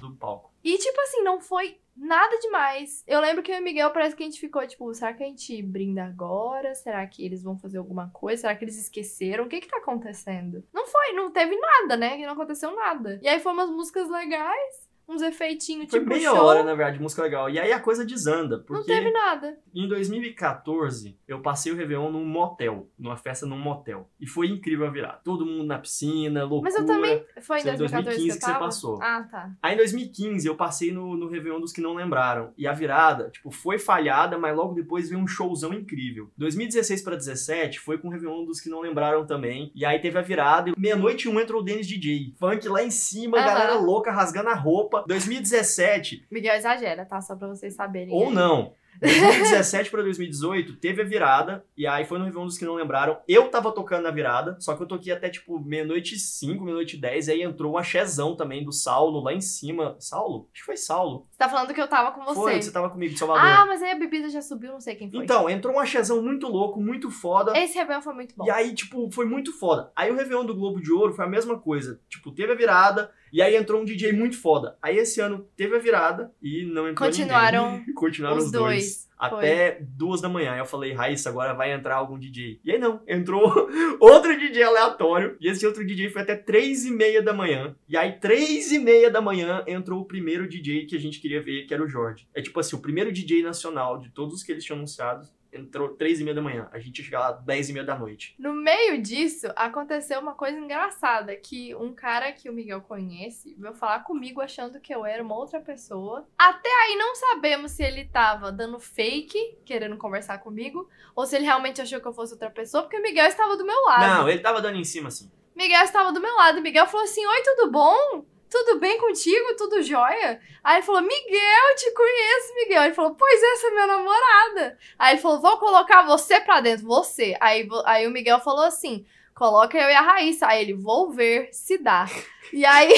do, 0.00 0.08
do 0.08 0.14
palco. 0.16 0.47
E, 0.62 0.76
tipo 0.78 1.00
assim, 1.00 1.22
não 1.22 1.40
foi 1.40 1.78
nada 1.98 2.38
demais. 2.38 3.02
Eu 3.06 3.20
lembro 3.20 3.42
que 3.42 3.50
eu 3.50 3.56
e 3.56 3.60
o 3.60 3.64
Miguel 3.64 3.90
parece 3.90 4.14
que 4.14 4.22
a 4.22 4.26
gente 4.26 4.40
ficou, 4.40 4.66
tipo, 4.66 4.92
será 4.94 5.12
que 5.12 5.22
a 5.22 5.26
gente 5.26 5.60
brinda 5.62 6.04
agora? 6.04 6.74
Será 6.74 7.06
que 7.06 7.24
eles 7.24 7.42
vão 7.42 7.58
fazer 7.58 7.78
alguma 7.78 8.08
coisa? 8.10 8.42
Será 8.42 8.54
que 8.54 8.64
eles 8.64 8.78
esqueceram? 8.78 9.44
O 9.44 9.48
que 9.48 9.60
que 9.60 9.68
tá 9.68 9.78
acontecendo? 9.78 10.64
Não 10.72 10.86
foi, 10.86 11.12
não 11.12 11.30
teve 11.30 11.56
nada, 11.56 11.96
né? 11.96 12.16
Não 12.18 12.32
aconteceu 12.32 12.74
nada. 12.74 13.18
E 13.22 13.28
aí 13.28 13.40
foi 13.40 13.52
umas 13.52 13.70
músicas 13.70 14.08
legais, 14.08 14.87
uns 15.08 15.22
efeitinhos, 15.22 15.90
Foi 15.90 16.00
tipo, 16.00 16.10
meia 16.12 16.30
show. 16.30 16.38
hora, 16.44 16.62
na 16.62 16.74
verdade, 16.74 17.00
música 17.00 17.22
legal. 17.22 17.48
E 17.48 17.58
aí 17.58 17.72
a 17.72 17.80
coisa 17.80 18.04
desanda, 18.04 18.58
Não 18.58 18.64
porque 18.64 18.92
teve 18.92 19.10
nada. 19.10 19.56
em 19.74 19.88
2014 19.88 21.16
eu 21.26 21.40
passei 21.40 21.72
o 21.72 21.76
Réveillon 21.76 22.10
num 22.10 22.24
motel, 22.24 22.88
numa 22.98 23.16
festa 23.16 23.46
num 23.46 23.58
motel. 23.58 24.08
E 24.20 24.26
foi 24.26 24.48
incrível 24.48 24.86
a 24.86 24.90
virada. 24.90 25.20
Todo 25.24 25.44
mundo 25.46 25.64
na 25.64 25.78
piscina, 25.78 26.44
loucura. 26.44 26.70
Mas 26.70 26.80
eu 26.80 26.86
também. 26.86 27.24
Foi 27.40 27.56
em 27.56 27.60
Isso 27.60 27.68
é 27.68 27.74
em 27.74 27.76
2014 27.78 27.88
que, 27.88 28.02
2015 28.02 28.28
eu 28.28 28.38
que 28.38 28.44
você 28.46 28.58
passou. 28.58 28.98
Ah, 29.02 29.26
tá. 29.30 29.50
Aí 29.62 29.74
em 29.74 29.76
2015 29.78 30.46
eu 30.46 30.54
passei 30.56 30.92
no, 30.92 31.16
no 31.16 31.28
Réveillon 31.28 31.60
dos 31.60 31.72
que 31.72 31.80
não 31.80 31.94
lembraram. 31.94 32.52
E 32.56 32.66
a 32.66 32.72
virada, 32.72 33.30
tipo, 33.30 33.50
foi 33.50 33.78
falhada, 33.78 34.38
mas 34.38 34.56
logo 34.56 34.74
depois 34.74 35.08
veio 35.08 35.20
um 35.20 35.26
showzão 35.26 35.72
incrível. 35.72 36.30
2016 36.36 37.02
pra 37.02 37.16
17 37.16 37.80
foi 37.80 37.98
com 37.98 38.08
o 38.08 38.10
Réveillon 38.10 38.44
dos 38.44 38.60
que 38.60 38.68
não 38.68 38.80
lembraram 38.80 39.26
também. 39.26 39.72
E 39.74 39.84
aí 39.84 39.98
teve 39.98 40.18
a 40.18 40.22
virada. 40.22 40.70
E 40.70 40.74
meia-noite 40.78 41.28
um 41.28 41.38
entrou 41.40 41.60
o 41.60 41.64
Dennis 41.64 41.86
DJ. 41.86 42.34
Funk 42.38 42.68
lá 42.68 42.82
em 42.82 42.90
cima, 42.90 43.38
Aham. 43.38 43.46
galera 43.46 43.74
louca 43.78 44.10
rasgando 44.10 44.48
a 44.50 44.54
roupa. 44.54 44.97
2017 45.06 46.26
Miguel 46.30 46.54
exagera, 46.56 47.04
tá? 47.04 47.20
Só 47.20 47.36
pra 47.36 47.48
vocês 47.48 47.74
saberem. 47.74 48.12
ou 48.12 48.28
aí. 48.28 48.34
não. 48.34 48.72
2017 49.00 49.90
pra 49.90 50.02
2018 50.02 50.76
teve 50.76 51.02
a 51.02 51.04
virada, 51.04 51.64
e 51.76 51.86
aí 51.86 52.04
foi 52.04 52.18
no 52.18 52.24
Réveillon 52.24 52.46
dos 52.46 52.58
que 52.58 52.64
não 52.64 52.74
lembraram. 52.74 53.18
Eu 53.28 53.48
tava 53.48 53.70
tocando 53.70 54.02
na 54.02 54.10
virada, 54.10 54.56
só 54.58 54.74
que 54.74 54.82
eu 54.82 54.88
toquei 54.88 55.12
até 55.12 55.28
tipo 55.28 55.60
meia-noite 55.60 56.16
e 56.16 56.18
5, 56.18 56.64
meia-noite 56.64 56.96
e 56.96 57.00
10, 57.00 57.28
e 57.28 57.32
aí 57.32 57.42
entrou 57.42 57.74
um 57.74 57.78
axézão 57.78 58.34
também 58.34 58.64
do 58.64 58.72
Saulo 58.72 59.22
lá 59.22 59.32
em 59.32 59.40
cima. 59.40 59.96
Saulo? 60.00 60.48
Acho 60.52 60.62
que 60.62 60.66
foi 60.66 60.76
Saulo. 60.76 61.26
Você 61.30 61.38
tá 61.38 61.48
falando 61.48 61.72
que 61.72 61.80
eu 61.80 61.86
tava 61.86 62.10
com 62.10 62.24
você. 62.24 62.40
Foi, 62.40 62.62
você 62.62 62.72
tava 62.72 62.90
comigo 62.90 63.12
de 63.12 63.18
Salvador. 63.20 63.44
Ah, 63.44 63.66
mas 63.66 63.82
aí 63.82 63.92
a 63.92 63.98
bebida 63.98 64.28
já 64.28 64.42
subiu, 64.42 64.72
não 64.72 64.80
sei 64.80 64.96
quem 64.96 65.08
foi. 65.10 65.22
então, 65.22 65.48
entrou 65.48 65.76
um 65.76 65.78
axézão 65.78 66.20
muito 66.20 66.48
louco, 66.48 66.80
muito 66.80 67.08
foda. 67.10 67.56
Esse 67.56 67.78
Réveillon 67.78 68.02
foi 68.02 68.14
muito 68.14 68.34
bom. 68.36 68.46
E 68.46 68.50
aí, 68.50 68.74
tipo, 68.74 69.08
foi 69.12 69.26
muito 69.26 69.56
foda. 69.56 69.92
Aí 69.94 70.10
o 70.10 70.16
Réveillon 70.16 70.44
do 70.44 70.56
Globo 70.56 70.80
de 70.80 70.90
Ouro 70.90 71.14
foi 71.14 71.24
a 71.24 71.28
mesma 71.28 71.56
coisa. 71.56 72.00
Tipo, 72.08 72.32
teve 72.32 72.52
a 72.52 72.56
virada, 72.56 73.12
e 73.32 73.42
aí 73.42 73.56
entrou 73.56 73.80
um 73.80 73.84
DJ 73.84 74.12
muito 74.12 74.40
foda. 74.40 74.76
Aí 74.82 74.98
esse 74.98 75.20
ano 75.20 75.48
teve 75.56 75.76
a 75.76 75.78
virada 75.78 76.32
e 76.42 76.64
não 76.64 76.88
entrou 76.88 77.08
Continuaram 77.08 77.72
ninguém. 77.78 77.94
Continuaram 77.94 78.38
os 78.38 78.44
os 78.46 78.52
dois. 78.52 78.84
dois. 78.84 79.08
Até 79.18 79.80
duas 79.80 80.20
da 80.20 80.28
manhã. 80.28 80.52
Aí 80.52 80.60
eu 80.60 80.64
falei, 80.64 80.92
Raíssa, 80.92 81.28
agora 81.28 81.52
vai 81.52 81.72
entrar 81.72 81.96
algum 81.96 82.18
DJ. 82.18 82.60
E 82.64 82.70
aí 82.70 82.78
não, 82.78 83.00
entrou 83.06 83.68
outro 83.98 84.38
DJ 84.38 84.62
aleatório. 84.62 85.36
E 85.40 85.48
esse 85.48 85.66
outro 85.66 85.84
DJ 85.84 86.08
foi 86.08 86.22
até 86.22 86.36
três 86.36 86.84
e 86.84 86.90
meia 86.90 87.20
da 87.20 87.32
manhã. 87.32 87.74
E 87.88 87.96
aí, 87.96 88.12
três 88.12 88.70
e 88.70 88.78
meia 88.78 89.10
da 89.10 89.20
manhã, 89.20 89.64
entrou 89.66 90.00
o 90.00 90.04
primeiro 90.04 90.48
DJ 90.48 90.86
que 90.86 90.94
a 90.94 91.00
gente 91.00 91.20
queria 91.20 91.42
ver, 91.42 91.66
que 91.66 91.74
era 91.74 91.82
o 91.82 91.88
Jorge. 91.88 92.28
É 92.32 92.40
tipo 92.40 92.60
assim, 92.60 92.76
o 92.76 92.80
primeiro 92.80 93.10
DJ 93.10 93.42
nacional 93.42 93.98
de 93.98 94.10
todos 94.10 94.34
os 94.34 94.42
que 94.44 94.52
eles 94.52 94.64
tinham 94.64 94.78
anunciados. 94.78 95.32
Entrou 95.58 95.88
três 95.90 96.20
e 96.20 96.24
meia 96.24 96.34
da 96.34 96.42
manhã. 96.42 96.68
A 96.72 96.78
gente 96.78 96.98
ia 96.98 97.04
chegar 97.04 97.20
lá 97.20 97.32
dez 97.32 97.68
e 97.68 97.72
meia 97.72 97.84
da 97.84 97.98
noite. 97.98 98.34
No 98.38 98.52
meio 98.52 99.00
disso, 99.02 99.48
aconteceu 99.56 100.20
uma 100.20 100.34
coisa 100.34 100.58
engraçada, 100.58 101.34
que 101.36 101.74
um 101.74 101.92
cara 101.92 102.32
que 102.32 102.48
o 102.48 102.52
Miguel 102.52 102.80
conhece 102.80 103.54
veio 103.58 103.74
falar 103.74 104.00
comigo 104.00 104.40
achando 104.40 104.80
que 104.80 104.94
eu 104.94 105.04
era 105.04 105.22
uma 105.22 105.34
outra 105.34 105.60
pessoa. 105.60 106.26
Até 106.38 106.68
aí 106.68 106.96
não 106.96 107.14
sabemos 107.14 107.72
se 107.72 107.82
ele 107.82 108.04
tava 108.04 108.52
dando 108.52 108.78
fake, 108.78 109.58
querendo 109.64 109.96
conversar 109.96 110.38
comigo, 110.38 110.88
ou 111.14 111.26
se 111.26 111.36
ele 111.36 111.44
realmente 111.44 111.80
achou 111.80 112.00
que 112.00 112.06
eu 112.06 112.12
fosse 112.12 112.32
outra 112.32 112.50
pessoa, 112.50 112.82
porque 112.84 112.98
o 112.98 113.02
Miguel 113.02 113.26
estava 113.26 113.56
do 113.56 113.66
meu 113.66 113.82
lado. 113.84 114.06
Não, 114.06 114.28
ele 114.28 114.40
tava 114.40 114.60
dando 114.60 114.78
em 114.78 114.84
cima 114.84 115.08
assim. 115.08 115.30
Miguel 115.56 115.82
estava 115.82 116.12
do 116.12 116.20
meu 116.20 116.34
lado. 116.36 116.62
Miguel 116.62 116.86
falou 116.86 117.04
assim: 117.04 117.26
Oi, 117.26 117.42
tudo 117.42 117.70
bom? 117.72 118.24
Tudo 118.50 118.80
bem 118.80 118.98
contigo? 118.98 119.56
Tudo 119.56 119.82
jóia? 119.82 120.40
Aí 120.64 120.76
ele 120.76 120.86
falou: 120.86 121.02
Miguel, 121.02 121.74
te 121.76 121.90
conheço, 121.92 122.54
Miguel. 122.54 122.84
Ele 122.84 122.94
falou: 122.94 123.14
Pois 123.14 123.42
essa 123.42 123.66
é 123.66 123.70
minha 123.70 123.86
namorada. 123.86 124.78
Aí 124.98 125.14
ele 125.14 125.20
falou: 125.20 125.40
Vou 125.40 125.58
colocar 125.58 126.02
você 126.06 126.40
pra 126.40 126.60
dentro, 126.60 126.86
você. 126.86 127.36
Aí, 127.40 127.68
aí 127.84 128.06
o 128.06 128.10
Miguel 128.10 128.40
falou 128.40 128.64
assim: 128.64 129.04
Coloca 129.38 129.78
eu 129.78 129.88
e 129.88 129.94
a 129.94 130.00
Raíssa. 130.00 130.48
Aí 130.48 130.62
ele: 130.62 130.74
Vou 130.74 131.12
ver 131.12 131.48
se 131.52 131.78
dá. 131.78 132.06
E 132.52 132.64
aí 132.64 132.90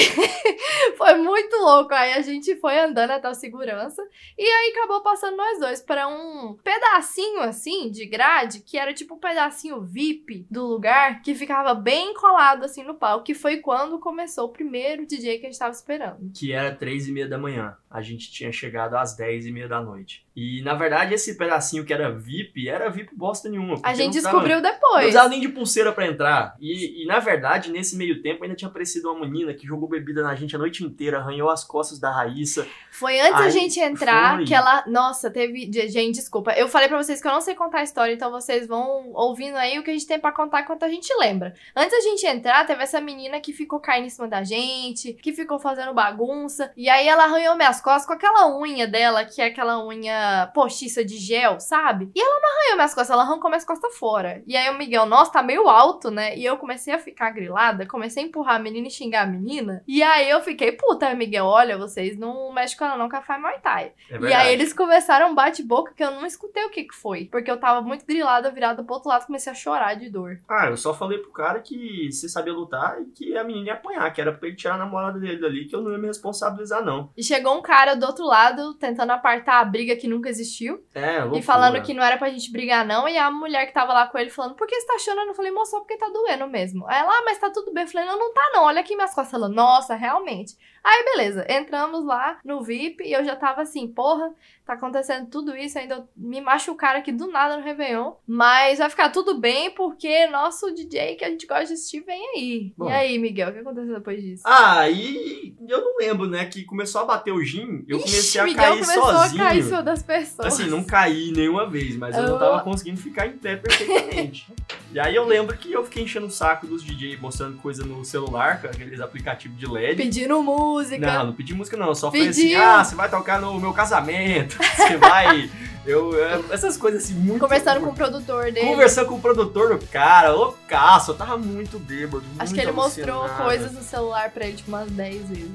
foi 0.97 1.15
muito 1.15 1.55
louco. 1.57 1.93
Aí 1.93 2.13
a 2.13 2.21
gente 2.21 2.55
foi 2.55 2.79
andando 2.79 3.11
até 3.11 3.29
o 3.29 3.33
segurança. 3.33 4.01
E 4.37 4.43
aí 4.43 4.73
acabou 4.75 5.01
passando 5.01 5.37
nós 5.37 5.59
dois 5.59 5.81
pra 5.81 6.07
um 6.07 6.57
pedacinho 6.63 7.41
assim 7.41 7.91
de 7.91 8.05
grade, 8.05 8.61
que 8.61 8.77
era 8.77 8.93
tipo 8.93 9.15
um 9.15 9.19
pedacinho 9.19 9.81
VIP 9.81 10.47
do 10.49 10.65
lugar, 10.65 11.21
que 11.21 11.35
ficava 11.35 11.73
bem 11.75 12.13
colado 12.13 12.63
assim 12.63 12.83
no 12.83 12.95
palco, 12.95 13.25
que 13.25 13.33
foi 13.33 13.57
quando 13.57 13.99
começou 13.99 14.45
o 14.45 14.53
primeiro 14.53 15.05
DJ 15.05 15.37
que 15.37 15.45
a 15.45 15.49
gente 15.49 15.59
tava 15.59 15.73
esperando. 15.73 16.31
que 16.33 16.53
era 16.53 16.73
três 16.73 17.07
e 17.07 17.11
meia 17.11 17.27
da 17.27 17.37
manhã. 17.37 17.75
A 17.89 18.01
gente 18.01 18.31
tinha 18.31 18.51
chegado 18.51 18.95
às 18.95 19.15
dez 19.15 19.45
e 19.45 19.51
meia 19.51 19.67
da 19.67 19.81
noite. 19.81 20.25
E, 20.35 20.61
na 20.63 20.73
verdade, 20.73 21.13
esse 21.13 21.37
pedacinho 21.37 21.83
que 21.83 21.93
era 21.93 22.09
VIP, 22.11 22.69
era 22.69 22.89
VIP 22.89 23.13
bosta 23.13 23.49
nenhuma. 23.49 23.79
A 23.83 23.93
gente 23.93 24.15
não 24.15 24.21
descobriu 24.21 24.55
Não 24.55 24.61
depois. 24.61 24.97
precisava 24.99 25.27
nem 25.29 25.41
de 25.41 25.49
pulseira 25.49 25.91
pra 25.91 26.07
entrar. 26.07 26.55
E, 26.59 27.03
e, 27.03 27.05
na 27.05 27.19
verdade, 27.19 27.69
nesse 27.69 27.97
meio 27.97 28.21
tempo, 28.21 28.43
ainda 28.43 28.55
tinha 28.55 28.69
aparecido 28.69 29.11
uma 29.11 29.27
menina 29.27 29.53
que 29.53 29.67
jogou 29.67 29.89
bebida 29.89 30.23
na 30.23 30.33
gente 30.33 30.55
a 30.55 30.59
noite 30.59 30.83
inteira, 30.83 31.17
arranhou 31.19 31.49
as 31.49 31.63
costas 31.63 31.99
da 31.99 32.09
Raíssa. 32.11 32.65
Foi 32.89 33.19
antes 33.19 33.33
da 33.33 33.45
Ai, 33.45 33.51
gente 33.51 33.79
entrar 33.79 34.37
foi. 34.37 34.45
que 34.45 34.53
ela. 34.53 34.83
Nossa, 34.87 35.29
teve. 35.29 35.69
Gente, 35.89 36.15
desculpa. 36.15 36.51
Eu 36.53 36.69
falei 36.69 36.87
pra 36.87 36.97
vocês 36.97 37.21
que 37.21 37.27
eu 37.27 37.31
não 37.31 37.41
sei 37.41 37.53
contar 37.53 37.79
a 37.79 37.83
história, 37.83 38.13
então 38.13 38.31
vocês 38.31 38.67
vão 38.67 39.11
ouvindo 39.13 39.57
aí 39.57 39.77
o 39.79 39.83
que 39.83 39.89
a 39.89 39.93
gente 39.93 40.07
tem 40.07 40.19
pra 40.19 40.31
contar 40.31 40.61
enquanto 40.61 40.83
a 40.83 40.89
gente 40.89 41.13
lembra. 41.19 41.53
Antes 41.75 41.91
da 41.91 42.01
gente 42.09 42.25
entrar, 42.25 42.65
teve 42.65 42.81
essa 42.81 43.01
menina 43.01 43.39
que 43.41 43.51
ficou 43.51 43.79
caindo 43.81 44.05
em 44.05 44.09
cima 44.09 44.27
da 44.29 44.43
gente, 44.43 45.13
que 45.13 45.33
ficou 45.33 45.59
fazendo 45.59 45.93
bagunça. 45.93 46.71
E 46.77 46.87
aí 46.89 47.07
ela 47.07 47.25
arranhou 47.25 47.55
minhas 47.57 47.81
costas 47.81 48.05
com 48.05 48.13
aquela 48.13 48.57
unha 48.57 48.87
dela, 48.87 49.25
que 49.25 49.41
é 49.41 49.45
aquela 49.47 49.85
unha 49.85 50.21
postiça 50.53 51.03
de 51.03 51.17
gel, 51.17 51.59
sabe? 51.59 52.11
E 52.15 52.21
ela 52.21 52.39
não 52.39 52.49
arranhou 52.49 52.75
minhas 52.75 52.93
costas, 52.93 53.09
ela 53.09 53.23
arrancou 53.23 53.49
minhas 53.49 53.65
costas 53.65 53.97
fora. 53.97 54.43
E 54.45 54.55
aí 54.55 54.69
o 54.69 54.77
Miguel, 54.77 55.05
nossa, 55.05 55.31
tá 55.31 55.43
meio 55.43 55.67
alto, 55.67 56.09
né? 56.11 56.37
E 56.37 56.45
eu 56.45 56.57
comecei 56.57 56.93
a 56.93 56.99
ficar 56.99 57.31
grilada, 57.31 57.85
comecei 57.85 58.23
a 58.23 58.27
empurrar 58.27 58.55
a 58.55 58.59
menina 58.59 58.87
e 58.87 58.91
xingar 58.91 59.23
a 59.23 59.27
menina. 59.27 59.83
E 59.87 60.01
aí 60.03 60.29
eu 60.29 60.41
fiquei, 60.41 60.71
puta, 60.71 61.13
Miguel, 61.13 61.45
olha, 61.45 61.77
vocês 61.77 62.17
não 62.17 62.51
mexem 62.51 62.77
com 62.77 62.85
ela 62.85 62.97
não, 62.97 63.09
que 63.09 63.15
ela 63.15 63.23
faz 63.23 63.41
Muay 63.41 63.59
Thai. 63.59 63.91
É 64.09 64.17
E 64.19 64.33
aí 64.33 64.53
eles 64.53 64.73
começaram 64.73 65.31
um 65.31 65.35
bate-boca 65.35 65.93
que 65.95 66.03
eu 66.03 66.11
não 66.11 66.25
escutei 66.25 66.63
o 66.65 66.69
que 66.69 66.83
que 66.83 66.95
foi. 66.95 67.25
Porque 67.25 67.49
eu 67.49 67.59
tava 67.59 67.81
muito 67.81 68.05
grilada, 68.05 68.51
virada 68.51 68.83
pro 68.83 68.95
outro 68.95 69.09
lado, 69.09 69.25
comecei 69.25 69.51
a 69.51 69.55
chorar 69.55 69.95
de 69.95 70.09
dor. 70.09 70.39
Ah, 70.49 70.67
eu 70.67 70.77
só 70.77 70.93
falei 70.93 71.17
pro 71.17 71.31
cara 71.31 71.59
que 71.59 72.11
você 72.11 72.27
sabia 72.27 72.53
lutar 72.53 73.01
e 73.01 73.05
que 73.05 73.37
a 73.37 73.43
menina 73.43 73.67
ia 73.67 73.73
apanhar, 73.73 74.11
que 74.11 74.21
era 74.21 74.31
pra 74.31 74.47
ele 74.47 74.57
tirar 74.57 74.75
a 74.75 74.77
namorada 74.77 75.19
dele 75.19 75.39
dali, 75.39 75.65
que 75.65 75.75
eu 75.75 75.81
não 75.81 75.91
ia 75.91 75.97
me 75.97 76.07
responsabilizar, 76.07 76.83
não. 76.83 77.09
E 77.15 77.23
chegou 77.23 77.57
um 77.57 77.61
cara 77.61 77.95
do 77.95 78.05
outro 78.05 78.25
lado, 78.25 78.73
tentando 78.75 79.11
apartar 79.11 79.59
a 79.59 79.65
briga 79.65 79.95
que 79.95 80.07
nunca 80.11 80.29
existiu. 80.29 80.83
É, 80.93 81.19
loucura. 81.19 81.39
E 81.39 81.43
falando 81.43 81.81
que 81.81 81.93
não 81.93 82.03
era 82.03 82.17
pra 82.17 82.29
gente 82.29 82.51
brigar, 82.51 82.85
não. 82.85 83.07
E 83.07 83.17
a 83.17 83.31
mulher 83.31 83.65
que 83.65 83.73
tava 83.73 83.93
lá 83.93 84.07
com 84.07 84.17
ele 84.17 84.29
falando, 84.29 84.55
por 84.55 84.67
que 84.67 84.79
você 84.79 84.85
tá 84.85 84.99
chorando? 84.99 85.29
Eu 85.29 85.33
falei, 85.33 85.51
moça, 85.51 85.71
só 85.71 85.79
porque 85.79 85.97
tá 85.97 86.09
doendo 86.09 86.47
mesmo. 86.47 86.85
Aí 86.87 86.99
ela, 86.99 87.11
ah, 87.11 87.23
mas 87.25 87.37
tá 87.39 87.49
tudo 87.49 87.73
bem. 87.73 87.83
Eu 87.83 87.89
falei, 87.89 88.07
não, 88.07 88.19
não 88.19 88.33
tá 88.33 88.51
não. 88.53 88.63
Olha 88.63 88.81
aqui 88.81 88.95
minhas 88.95 89.13
costas. 89.13 89.33
Ela, 89.33 89.49
nossa, 89.49 89.95
realmente. 89.95 90.55
Aí, 90.83 91.03
beleza. 91.05 91.45
Entramos 91.49 92.05
lá 92.05 92.39
no 92.43 92.63
VIP 92.63 93.03
e 93.03 93.13
eu 93.13 93.23
já 93.23 93.35
tava 93.35 93.61
assim, 93.61 93.87
porra, 93.87 94.33
tá 94.65 94.73
acontecendo 94.73 95.29
tudo 95.29 95.55
isso. 95.55 95.77
Ainda 95.77 96.07
me 96.15 96.41
machucaram 96.41 96.99
aqui 96.99 97.11
do 97.11 97.27
nada 97.27 97.57
no 97.57 97.63
Réveillon. 97.63 98.13
Mas 98.27 98.79
vai 98.79 98.89
ficar 98.89 99.09
tudo 99.09 99.39
bem 99.39 99.71
porque 99.71 100.27
nosso 100.27 100.71
DJ 100.73 101.15
que 101.15 101.25
a 101.25 101.29
gente 101.29 101.45
gosta 101.47 101.65
de 101.65 101.73
assistir 101.73 102.01
vem 102.01 102.21
aí. 102.35 102.73
Bom. 102.77 102.89
E 102.89 102.93
aí, 102.93 103.17
Miguel, 103.17 103.49
o 103.49 103.53
que 103.53 103.59
aconteceu 103.59 103.93
depois 103.95 104.21
disso? 104.21 104.43
Ah, 104.45 104.89
e 104.89 105.55
eu 105.67 105.81
não 105.81 105.97
lembro, 105.97 106.27
né, 106.27 106.45
que 106.45 106.63
começou 106.65 107.01
a 107.01 107.05
bater 107.05 107.31
o 107.31 107.43
gin, 107.43 107.85
eu 107.87 107.97
Ixi, 107.97 108.09
comecei 108.09 108.41
a 108.41 108.43
Miguel 108.43 108.73
cair 108.73 108.85
sozinho. 108.85 109.43
a 109.43 109.45
cair 109.47 109.63
pessoas. 110.01 110.47
Assim, 110.53 110.67
não 110.69 110.83
caí 110.83 111.31
nenhuma 111.35 111.65
vez, 111.69 111.95
mas 111.97 112.15
eu 112.15 112.23
não 112.23 112.35
Oh. 112.35 112.39
tava 112.39 112.59
conseguindo 112.61 112.97
ficar 112.99 113.27
em 113.27 113.31
pé 113.33 113.55
perfeitamente. 113.55 114.47
e 114.93 114.99
aí 114.99 115.15
eu 115.15 115.25
lembro 115.25 115.55
que 115.57 115.71
eu 115.71 115.83
fiquei 115.83 116.03
enchendo 116.03 116.27
o 116.27 116.31
saco 116.31 116.65
dos 116.67 116.83
DJ 116.83 117.17
mostrando 117.17 117.57
coisa 117.57 117.83
no 117.85 118.03
celular, 118.05 118.61
com 118.61 118.67
aqueles 118.67 118.99
aplicativos 118.99 119.57
de 119.57 119.65
LED. 119.67 119.95
Pedindo 119.95 120.41
música. 120.41 121.05
Não, 121.05 121.27
não 121.27 121.33
pedi 121.33 121.53
música 121.53 121.75
não, 121.77 121.87
eu 121.87 121.95
só 121.95 122.11
falei 122.11 122.27
assim, 122.29 122.41
Pediu. 122.43 122.61
ah, 122.63 122.83
você 122.83 122.95
vai 122.95 123.09
tocar 123.09 123.39
no 123.41 123.59
meu 123.59 123.73
casamento, 123.73 124.57
você 124.75 124.97
vai... 124.97 125.49
Eu, 125.83 126.13
eu- 126.13 126.45
essas 126.53 126.77
coisas 126.77 127.03
assim, 127.03 127.15
muito... 127.15 127.39
Conversando 127.39 127.79
com 127.81 127.89
o 127.89 127.95
produtor 127.95 128.51
dele. 128.51 128.67
Conversando 128.67 129.07
com 129.07 129.15
o 129.15 129.19
produtor 129.19 129.75
do 129.79 129.87
cara, 129.87 130.29
loucaço, 130.31 131.09
eu 131.11 131.15
tava 131.15 131.37
muito 131.39 131.79
bêbado, 131.79 132.23
Acho 132.37 132.51
muito 132.51 132.53
que 132.53 132.59
ele 132.61 132.71
mostrou 132.71 133.21
alucinado. 133.21 133.43
coisas 133.43 133.71
no 133.71 133.81
celular 133.81 134.29
pra 134.29 134.45
ele, 134.45 134.57
tipo, 134.57 134.69
umas 134.69 134.91
10 134.91 135.27
vezes. 135.29 135.51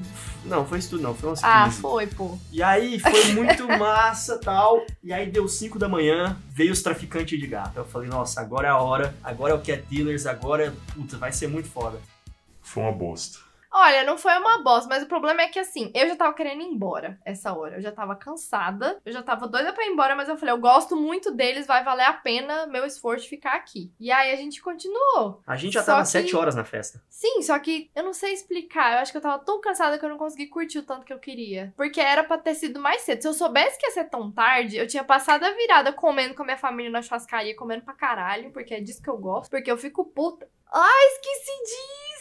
Não, 0.47 0.65
foi 0.65 0.79
isso 0.79 0.89
tudo 0.91 1.03
não, 1.03 1.13
foi 1.13 1.29
umas 1.29 1.43
Ah, 1.43 1.65
15. 1.65 1.81
foi, 1.81 2.07
pô. 2.07 2.37
E 2.51 2.63
aí 2.63 2.99
foi 2.99 3.33
muito 3.33 3.67
massa 3.77 4.37
tal. 4.39 4.85
E 5.03 5.11
aí 5.13 5.29
deu 5.29 5.47
5 5.47 5.77
da 5.77 5.87
manhã, 5.89 6.37
veio 6.49 6.71
os 6.71 6.81
traficantes 6.81 7.39
de 7.39 7.47
gato. 7.47 7.77
Eu 7.77 7.85
falei, 7.85 8.09
nossa, 8.09 8.41
agora 8.41 8.67
é 8.67 8.71
a 8.71 8.77
hora, 8.77 9.15
agora 9.23 9.53
é 9.53 9.55
o 9.55 9.59
Cat 9.61 9.83
Dealers, 9.89 10.25
agora, 10.25 10.73
puta, 10.93 11.17
vai 11.17 11.31
ser 11.31 11.47
muito 11.47 11.69
foda. 11.69 11.99
Foi 12.61 12.83
uma 12.83 12.91
bosta. 12.91 13.39
Olha, 13.71 14.03
não 14.03 14.17
foi 14.17 14.35
uma 14.37 14.63
bosta, 14.63 14.87
mas 14.89 15.03
o 15.03 15.07
problema 15.07 15.41
é 15.41 15.47
que 15.47 15.59
assim, 15.59 15.91
eu 15.93 16.07
já 16.07 16.15
tava 16.15 16.33
querendo 16.33 16.61
ir 16.61 16.65
embora 16.65 17.19
essa 17.25 17.53
hora. 17.53 17.75
Eu 17.77 17.81
já 17.81 17.91
tava 17.91 18.15
cansada, 18.15 18.99
eu 19.05 19.11
já 19.11 19.21
tava 19.21 19.47
doida 19.47 19.73
pra 19.73 19.85
ir 19.85 19.89
embora, 19.89 20.15
mas 20.15 20.29
eu 20.29 20.37
falei, 20.37 20.53
eu 20.53 20.59
gosto 20.59 20.95
muito 20.95 21.31
deles, 21.31 21.67
vai 21.67 21.83
valer 21.83 22.05
a 22.05 22.13
pena 22.13 22.65
meu 22.67 22.85
esforço 22.85 23.27
ficar 23.27 23.53
aqui. 23.55 23.91
E 23.99 24.11
aí 24.11 24.31
a 24.31 24.35
gente 24.35 24.61
continuou. 24.61 25.41
A 25.45 25.55
gente 25.55 25.73
já 25.73 25.81
Só 25.81 25.91
tava 25.93 26.03
que- 26.03 26.09
7 26.09 26.35
horas 26.35 26.55
na 26.55 26.63
festa. 26.63 27.01
Sim, 27.09 27.41
só 27.41 27.57
que 27.59 27.91
eu 27.95 28.03
não 28.03 28.13
sei 28.13 28.33
explicar. 28.33 28.93
Eu 28.93 28.99
acho 28.99 29.11
que 29.11 29.17
eu 29.17 29.21
tava 29.21 29.39
tão 29.43 29.59
cansada 29.59 29.97
que 29.99 30.05
eu 30.05 30.09
não 30.09 30.17
consegui 30.17 30.47
curtir 30.47 30.79
o 30.79 30.83
tanto 30.83 31.05
que 31.05 31.13
eu 31.13 31.19
queria. 31.19 31.73
Porque 31.75 31.99
era 31.99 32.23
pra 32.23 32.37
ter 32.37 32.55
sido 32.55 32.79
mais 32.79 33.01
cedo. 33.01 33.21
Se 33.21 33.27
eu 33.27 33.33
soubesse 33.33 33.77
que 33.77 33.85
ia 33.85 33.91
ser 33.91 34.05
tão 34.05 34.31
tarde, 34.31 34.77
eu 34.77 34.87
tinha 34.87 35.03
passado 35.03 35.43
a 35.43 35.51
virada 35.51 35.91
comendo 35.91 36.33
com 36.35 36.43
a 36.43 36.45
minha 36.45 36.57
família 36.57 36.91
na 36.91 37.01
churrascaria, 37.01 37.55
comendo 37.55 37.83
pra 37.83 37.93
caralho, 37.93 38.51
porque 38.51 38.73
é 38.73 38.79
disso 38.79 39.01
que 39.01 39.09
eu 39.09 39.17
gosto. 39.17 39.49
Porque 39.49 39.69
eu 39.69 39.77
fico 39.77 40.05
puta. 40.05 40.47
Ai, 40.73 41.05
esqueci 41.13 41.63
disso! 41.63 42.16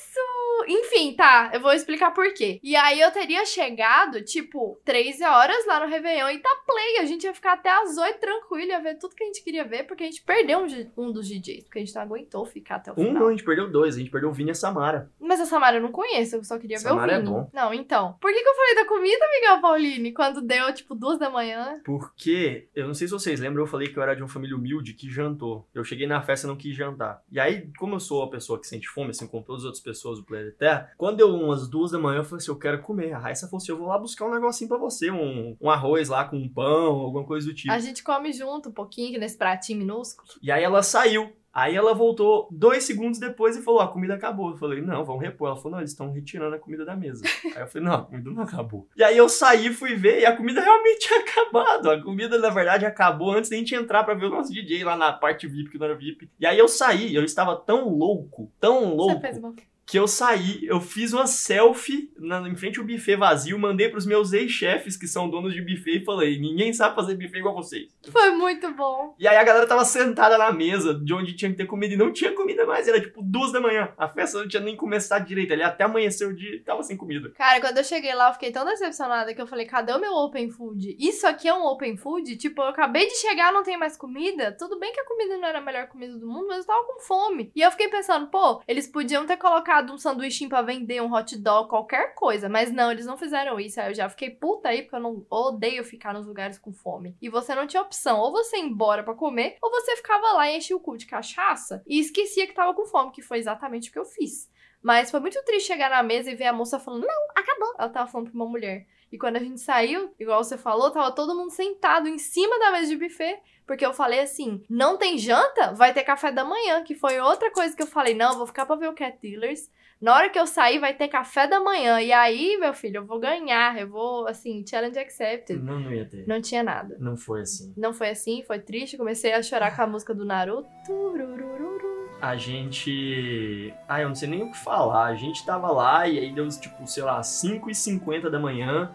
Enfim, 0.69 1.15
tá, 1.15 1.51
eu 1.53 1.61
vou 1.61 1.73
explicar 1.73 2.13
por 2.13 2.33
quê. 2.33 2.59
E 2.63 2.75
aí 2.75 3.01
eu 3.01 3.11
teria 3.11 3.45
chegado, 3.45 4.23
tipo, 4.25 4.81
13 4.85 5.23
horas 5.25 5.67
lá 5.67 5.81
no 5.81 5.87
Réveillon 5.91 6.31
e 6.31 6.39
tá 6.39 6.49
play. 6.67 6.99
A 6.99 7.05
gente 7.05 7.25
ia 7.25 7.35
ficar 7.35 7.53
até 7.53 7.71
as 7.71 7.97
8 7.97 8.19
tranquilo, 8.19 8.71
ia 8.71 8.81
ver 8.81 8.99
tudo 8.99 9.15
que 9.15 9.23
a 9.23 9.27
gente 9.27 9.43
queria 9.45 9.65
ver, 9.65 9.85
porque 9.85 10.03
a 10.03 10.07
gente 10.07 10.23
perdeu 10.23 10.61
um, 10.61 10.67
um 10.97 11.13
dos 11.13 11.29
DJs, 11.29 11.65
porque 11.65 11.79
a 11.79 11.85
gente 11.85 11.95
não 11.95 12.03
aguentou 12.03 12.45
ficar 12.47 12.77
até 12.77 12.91
o 12.91 12.95
Um 12.95 12.97
final. 13.07 13.15
não, 13.15 13.29
a 13.29 13.31
gente 13.31 13.45
perdeu 13.45 13.71
dois, 13.71 13.97
a 13.97 13.99
gente 13.99 14.11
perdeu 14.11 14.31
o 14.31 14.33
Vini 14.33 14.51
e 14.51 14.53
a 14.53 14.55
Samara. 14.55 15.11
Mas 15.21 15.41
a 15.41 15.47
Samara 15.47 15.77
eu 15.77 15.83
não 15.83 15.93
conheço, 15.93 16.37
eu 16.37 16.45
só 16.45 16.59
queria 16.59 16.79
Samara 16.79 17.07
ver 17.07 17.13
é 17.13 17.19
o 17.19 17.21
Vini. 17.23 17.31
bom. 17.33 17.51
Não, 17.53 17.75
então. 17.75 18.17
Por 18.21 18.33
que, 18.33 18.43
que 18.43 18.49
eu 18.49 18.55
falei 18.55 18.75
da 18.77 18.85
comida, 18.87 19.27
Miguel 19.35 19.61
Pauline, 19.61 20.13
quando 20.13 20.41
deu, 20.41 20.73
tipo, 20.75 20.95
duas 20.95 21.19
da 21.19 21.29
manhã? 21.31 21.81
Porque, 21.85 22.69
eu 22.75 22.87
não 22.87 22.95
sei 22.95 23.07
se 23.07 23.13
vocês 23.13 23.41
lembram, 23.41 23.63
eu 23.63 23.67
falei 23.69 23.89
que 23.89 23.99
eu 23.99 24.03
era 24.03 24.15
de 24.17 24.23
uma 24.23 24.29
família 24.29 24.57
humilde 24.57 24.95
que 24.95 25.11
jantou. 25.11 25.67
Eu 25.75 25.85
cheguei 25.85 26.07
na 26.07 26.23
festa 26.23 26.47
e 26.47 26.49
não 26.49 26.57
quis 26.57 26.75
jantar. 26.75 27.23
E 27.31 27.39
aí, 27.39 27.69
como 27.79 27.95
eu 27.95 28.01
sou 28.01 28.23
a 28.23 28.31
pessoa 28.31 28.59
que 28.59 28.67
sente 28.67 28.89
fome, 28.89 29.11
assim 29.11 29.27
como 29.27 29.45
todas 29.45 29.63
as 29.63 29.67
outras 29.67 29.83
pessoas 29.83 30.06
do 30.15 30.25
planeta 30.25 30.57
Terra, 30.59 30.93
quando 30.97 31.17
deu 31.17 31.35
umas 31.35 31.69
duas 31.69 31.91
da 31.91 31.99
manhã, 31.99 32.19
eu 32.19 32.25
falei 32.25 32.39
assim, 32.39 32.51
eu 32.51 32.59
quero 32.59 32.81
comer. 32.83 33.13
A 33.13 33.19
Raíssa 33.19 33.47
falou 33.47 33.59
assim, 33.59 33.73
eu 33.73 33.79
vou 33.79 33.89
lá 33.89 33.99
buscar 33.99 34.27
um 34.27 34.35
negocinho 34.35 34.69
pra 34.69 34.79
você, 34.79 35.11
um, 35.11 35.57
um 35.61 35.71
arroz 35.71 36.09
lá 36.09 36.25
com 36.25 36.37
um 36.37 36.49
pão, 36.49 37.01
alguma 37.01 37.25
coisa 37.25 37.47
do 37.47 37.55
tipo. 37.55 37.73
A 37.73 37.79
gente 37.79 38.03
come 38.03 38.33
junto 38.33 38.69
um 38.69 38.73
pouquinho 38.73 39.19
nesse 39.19 39.37
pratinho 39.37 39.79
minúsculo. 39.79 40.29
E 40.43 40.51
aí 40.51 40.63
ela 40.63 40.83
saiu. 40.83 41.33
Aí 41.57 41.75
ela 41.75 41.95
voltou 41.95 42.47
dois 42.51 42.85
segundos 42.85 43.19
depois 43.19 43.57
e 43.57 43.63
falou: 43.63 43.81
a 43.81 43.89
comida 43.89 44.13
acabou. 44.13 44.51
Eu 44.51 44.59
falei: 44.59 44.83
não, 44.83 45.07
vamos 45.07 45.23
repor. 45.23 45.49
Ela 45.49 45.57
falou: 45.57 45.73
não, 45.73 45.79
eles 45.79 45.93
estão 45.93 46.13
retirando 46.13 46.55
a 46.55 46.59
comida 46.59 46.85
da 46.85 46.95
mesa. 46.95 47.25
aí 47.57 47.63
eu 47.63 47.67
falei: 47.67 47.89
não, 47.89 47.95
a 47.95 48.03
comida 48.03 48.31
não 48.31 48.43
acabou. 48.43 48.87
E 48.95 49.03
aí 49.03 49.17
eu 49.17 49.27
saí, 49.27 49.73
fui 49.73 49.95
ver 49.95 50.21
e 50.21 50.27
a 50.27 50.37
comida 50.37 50.61
realmente 50.61 51.09
tinha 51.09 51.19
acabado. 51.19 51.91
A 51.91 52.03
comida, 52.03 52.37
na 52.39 52.51
verdade, 52.51 52.85
acabou 52.85 53.33
antes 53.33 53.49
da 53.49 53.57
gente 53.57 53.75
entrar 53.75 54.05
pra 54.05 54.13
ver 54.13 54.27
o 54.27 54.31
nosso 54.31 54.53
DJ 54.53 54.85
lá 54.85 54.99
na 54.99 55.15
parte 55.15 55.49
VIP, 55.49 55.71
que 55.71 55.79
não 55.79 55.87
era 55.87 55.95
VIP. 55.95 56.29
E 56.39 56.45
aí 56.45 56.59
eu 56.59 56.69
saí, 56.69 57.15
eu 57.15 57.25
estava 57.25 57.57
tão 57.57 57.89
louco, 57.89 58.53
tão 58.61 58.95
louco 58.95 59.15
Você 59.15 59.21
fez 59.21 59.39
uma... 59.39 59.55
que 59.87 59.97
eu 59.97 60.09
saí, 60.09 60.67
eu 60.67 60.81
fiz 60.81 61.13
uma 61.13 61.29
selfie 61.29 62.11
na, 62.19 62.41
em 62.49 62.57
frente 62.57 62.81
ao 62.81 62.85
buffet 62.85 63.17
vazio, 63.17 63.57
mandei 63.57 63.89
pros 63.89 64.05
meus 64.05 64.33
ex-chefes 64.33 64.97
que 64.97 65.07
são 65.07 65.31
donos 65.31 65.55
de 65.55 65.63
buffet 65.63 65.99
e 65.99 66.05
falei: 66.05 66.41
ninguém 66.41 66.73
sabe 66.73 66.97
fazer 66.97 67.15
buffet 67.15 67.39
igual 67.39 67.55
vocês. 67.55 67.95
Foi 68.11 68.33
muito 68.33 68.69
bom. 68.73 69.15
E 69.17 69.29
aí 69.29 69.37
a 69.37 69.45
galera 69.45 69.67
tava 69.67 69.85
sentada 69.85 70.37
na 70.37 70.53
mesa 70.53 70.93
de 70.93 71.15
onde 71.15 71.37
tinha 71.37 71.51
que 71.53 71.57
ter 71.57 71.67
comida 71.67 71.95
e 71.95 71.97
não 71.97 72.13
tinha 72.13 72.33
comida 72.33 72.67
mais, 72.67 72.89
era 72.89 73.01
tipo 73.01 73.23
duas 73.23 73.53
da 73.53 73.61
manhã. 73.61 73.93
A 73.97 74.09
festa 74.09 74.41
não 74.41 74.49
tinha 74.49 74.63
nem 74.63 74.75
começado 74.75 75.25
direito, 75.25 75.53
ali 75.53 75.63
até 75.63 75.85
amanhecer 75.85 76.27
o 76.27 76.35
dia 76.35 76.61
tava 76.65 76.83
sem 76.83 76.97
comida. 76.97 77.31
Cara, 77.37 77.61
quando 77.61 77.79
eu 77.79 77.85
cheguei 77.85 78.13
lá, 78.13 78.29
eu 78.29 78.33
fiquei 78.33 78.51
tão 78.51 78.65
decepcionada 78.65 79.33
que 79.33 79.41
eu 79.41 79.47
falei, 79.47 79.67
cadê 79.67 79.93
o 79.93 80.01
meu 80.01 80.13
open 80.15 80.51
food? 80.51 80.97
Isso 80.99 81.27
aqui 81.29 81.47
é 81.47 81.55
um 81.55 81.65
open 81.65 81.97
food? 81.97 82.37
Tipo, 82.37 82.63
eu 82.63 82.69
acabei 82.69 83.07
de 83.07 83.15
chegar, 83.15 83.53
não 83.53 83.63
tem 83.63 83.79
mais 83.79 83.97
comida? 83.97 84.51
Tudo 84.59 84.81
bem 84.81 84.93
que 84.93 85.01
a 85.01 85.07
comida 85.07 85.37
não 85.37 85.47
era 85.47 85.59
a 85.59 85.63
melhor 85.63 85.87
comida 85.87 86.19
do 86.19 86.27
mundo, 86.27 86.49
mas 86.49 86.59
eu 86.59 86.67
tava 86.67 86.85
com 86.85 87.01
fome. 87.01 87.53
E 87.55 87.63
eu 87.63 87.71
fiquei 87.71 87.89
pensando, 87.89 88.27
pô, 88.27 88.61
eles 88.67 88.89
podiam 88.89 89.25
ter 89.27 89.37
colocado 89.37 89.76
um 89.83 89.99
sanduíche 89.99 90.47
pra 90.49 90.63
vender, 90.63 91.01
um 91.03 91.13
hot 91.13 91.37
dog, 91.39 91.69
qualquer 91.69 92.15
coisa. 92.15 92.49
Mas 92.49 92.71
não, 92.73 92.91
eles 92.91 93.07
não 93.07 93.17
fizeram 93.17 93.59
isso. 93.59 93.81
Aí 93.81 93.91
eu 93.91 93.95
já 93.95 94.09
fiquei 94.09 94.31
puta 94.31 94.69
aí, 94.69 94.83
porque 94.83 94.97
eu 94.97 95.01
não 95.01 95.27
odeio 95.31 95.85
ficar 95.85 96.13
nos 96.15 96.27
lugares 96.27 96.59
com 96.59 96.73
fome. 96.73 97.17
E 97.21 97.29
você 97.29 97.55
não 97.55 97.67
tinha 97.67 97.83
opção. 97.83 98.19
Ou 98.19 98.33
você 98.33 98.57
ia 98.57 98.63
embora 98.65 99.03
pra 99.03 99.15
comer, 99.15 99.57
ou 99.63 99.71
você 99.71 99.97
ficava 99.97 100.33
lá 100.33 100.51
e 100.51 100.57
enchia 100.57 100.77
o 100.77 100.81
cu 100.81 100.97
de 100.97 101.07
cachaça 101.07 101.83
e 101.87 101.99
esquecia 101.99 102.47
que 102.47 102.55
tava 102.55 102.75
com 102.75 102.87
fome, 102.87 103.13
que 103.13 103.23
foi 103.23 103.39
exatamente 103.39 103.89
o 103.91 103.93
que 103.93 103.99
eu 103.99 104.05
fiz. 104.05 104.51
Mas 104.83 105.11
foi 105.11 105.21
muito 105.21 105.43
triste 105.45 105.67
chegar 105.67 105.91
na 105.91 106.03
mesa 106.03 106.31
e 106.31 106.35
ver 106.35 106.45
a 106.47 106.53
moça 106.53 106.79
falando, 106.79 107.07
não, 107.07 107.27
Acabou. 107.35 107.75
ela 107.79 107.89
tava 107.89 108.11
falando 108.11 108.31
pra 108.31 108.37
uma 108.37 108.47
mulher. 108.49 108.87
E 109.11 109.19
quando 109.19 109.37
a 109.37 109.41
gente 109.41 109.61
saiu, 109.61 110.13
igual 110.19 110.43
você 110.43 110.59
falou, 110.59 110.91
tava 110.91 111.13
todo 111.13 111.35
mundo 111.35 111.51
sentado 111.51 112.09
em 112.09 112.19
cima 112.19 112.59
da 112.59 112.73
mesa 112.73 112.89
de 112.89 112.97
buffet. 112.97 113.39
Porque 113.67 113.85
eu 113.85 113.93
falei 113.93 114.21
assim: 114.21 114.63
não 114.71 114.97
tem 114.97 115.19
janta? 115.19 115.73
Vai 115.73 115.93
ter 115.93 116.05
café 116.05 116.31
da 116.31 116.45
manhã. 116.45 116.83
Que 116.85 116.95
foi 116.95 117.21
outra 117.21 117.51
coisa 117.51 117.75
que 117.75 117.83
eu 117.83 117.87
falei: 117.87 118.15
não, 118.15 118.37
vou 118.37 118.47
ficar 118.47 118.65
pra 118.65 118.77
ver 118.77 118.89
o 118.89 118.95
Cat 118.95 119.19
Dealers. 119.21 119.69
Na 120.01 120.15
hora 120.15 120.29
que 120.29 120.39
eu 120.39 120.47
sair, 120.47 120.79
vai 120.79 120.93
ter 120.95 121.09
café 121.09 121.49
da 121.49 121.59
manhã. 121.59 122.01
E 122.01 122.13
aí, 122.13 122.59
meu 122.59 122.75
filho, 122.75 122.99
eu 122.99 123.07
vou 123.07 123.19
ganhar. 123.19 123.79
Eu 123.81 123.89
vou, 123.89 124.29
assim, 124.29 124.65
challenge 124.67 124.99
accepted. 124.99 125.59
Não, 125.59 125.81
não 125.81 125.93
ia 125.93 126.05
ter. 126.05 126.27
Não 126.29 126.41
tinha 126.41 126.63
nada. 126.63 126.97
Não 127.01 127.17
foi 127.17 127.41
assim. 127.41 127.73
Não 127.77 127.95
foi 127.95 128.11
assim, 128.11 128.43
foi 128.47 128.59
triste. 128.59 128.99
Comecei 128.99 129.33
a 129.33 129.43
chorar 129.43 129.75
com 129.75 129.83
a 129.83 129.87
música 129.87 130.15
do 130.15 130.25
Naruto. 130.25 130.69
Tururururu. 130.87 131.96
A 132.21 132.37
gente. 132.37 133.75
Ah, 133.89 134.01
eu 134.01 134.09
não 134.09 134.15
sei 134.15 134.29
nem 134.29 134.43
o 134.43 134.51
que 134.51 134.57
falar. 134.57 135.07
A 135.07 135.15
gente 135.15 135.45
tava 135.45 135.71
lá 135.71 136.09
e 136.09 136.19
aí 136.19 136.33
deu 136.33 136.49
tipo, 136.49 136.87
sei 136.87 137.03
lá, 137.03 137.21
5h50 137.21 138.31
da 138.31 138.39
manhã. 138.39 138.91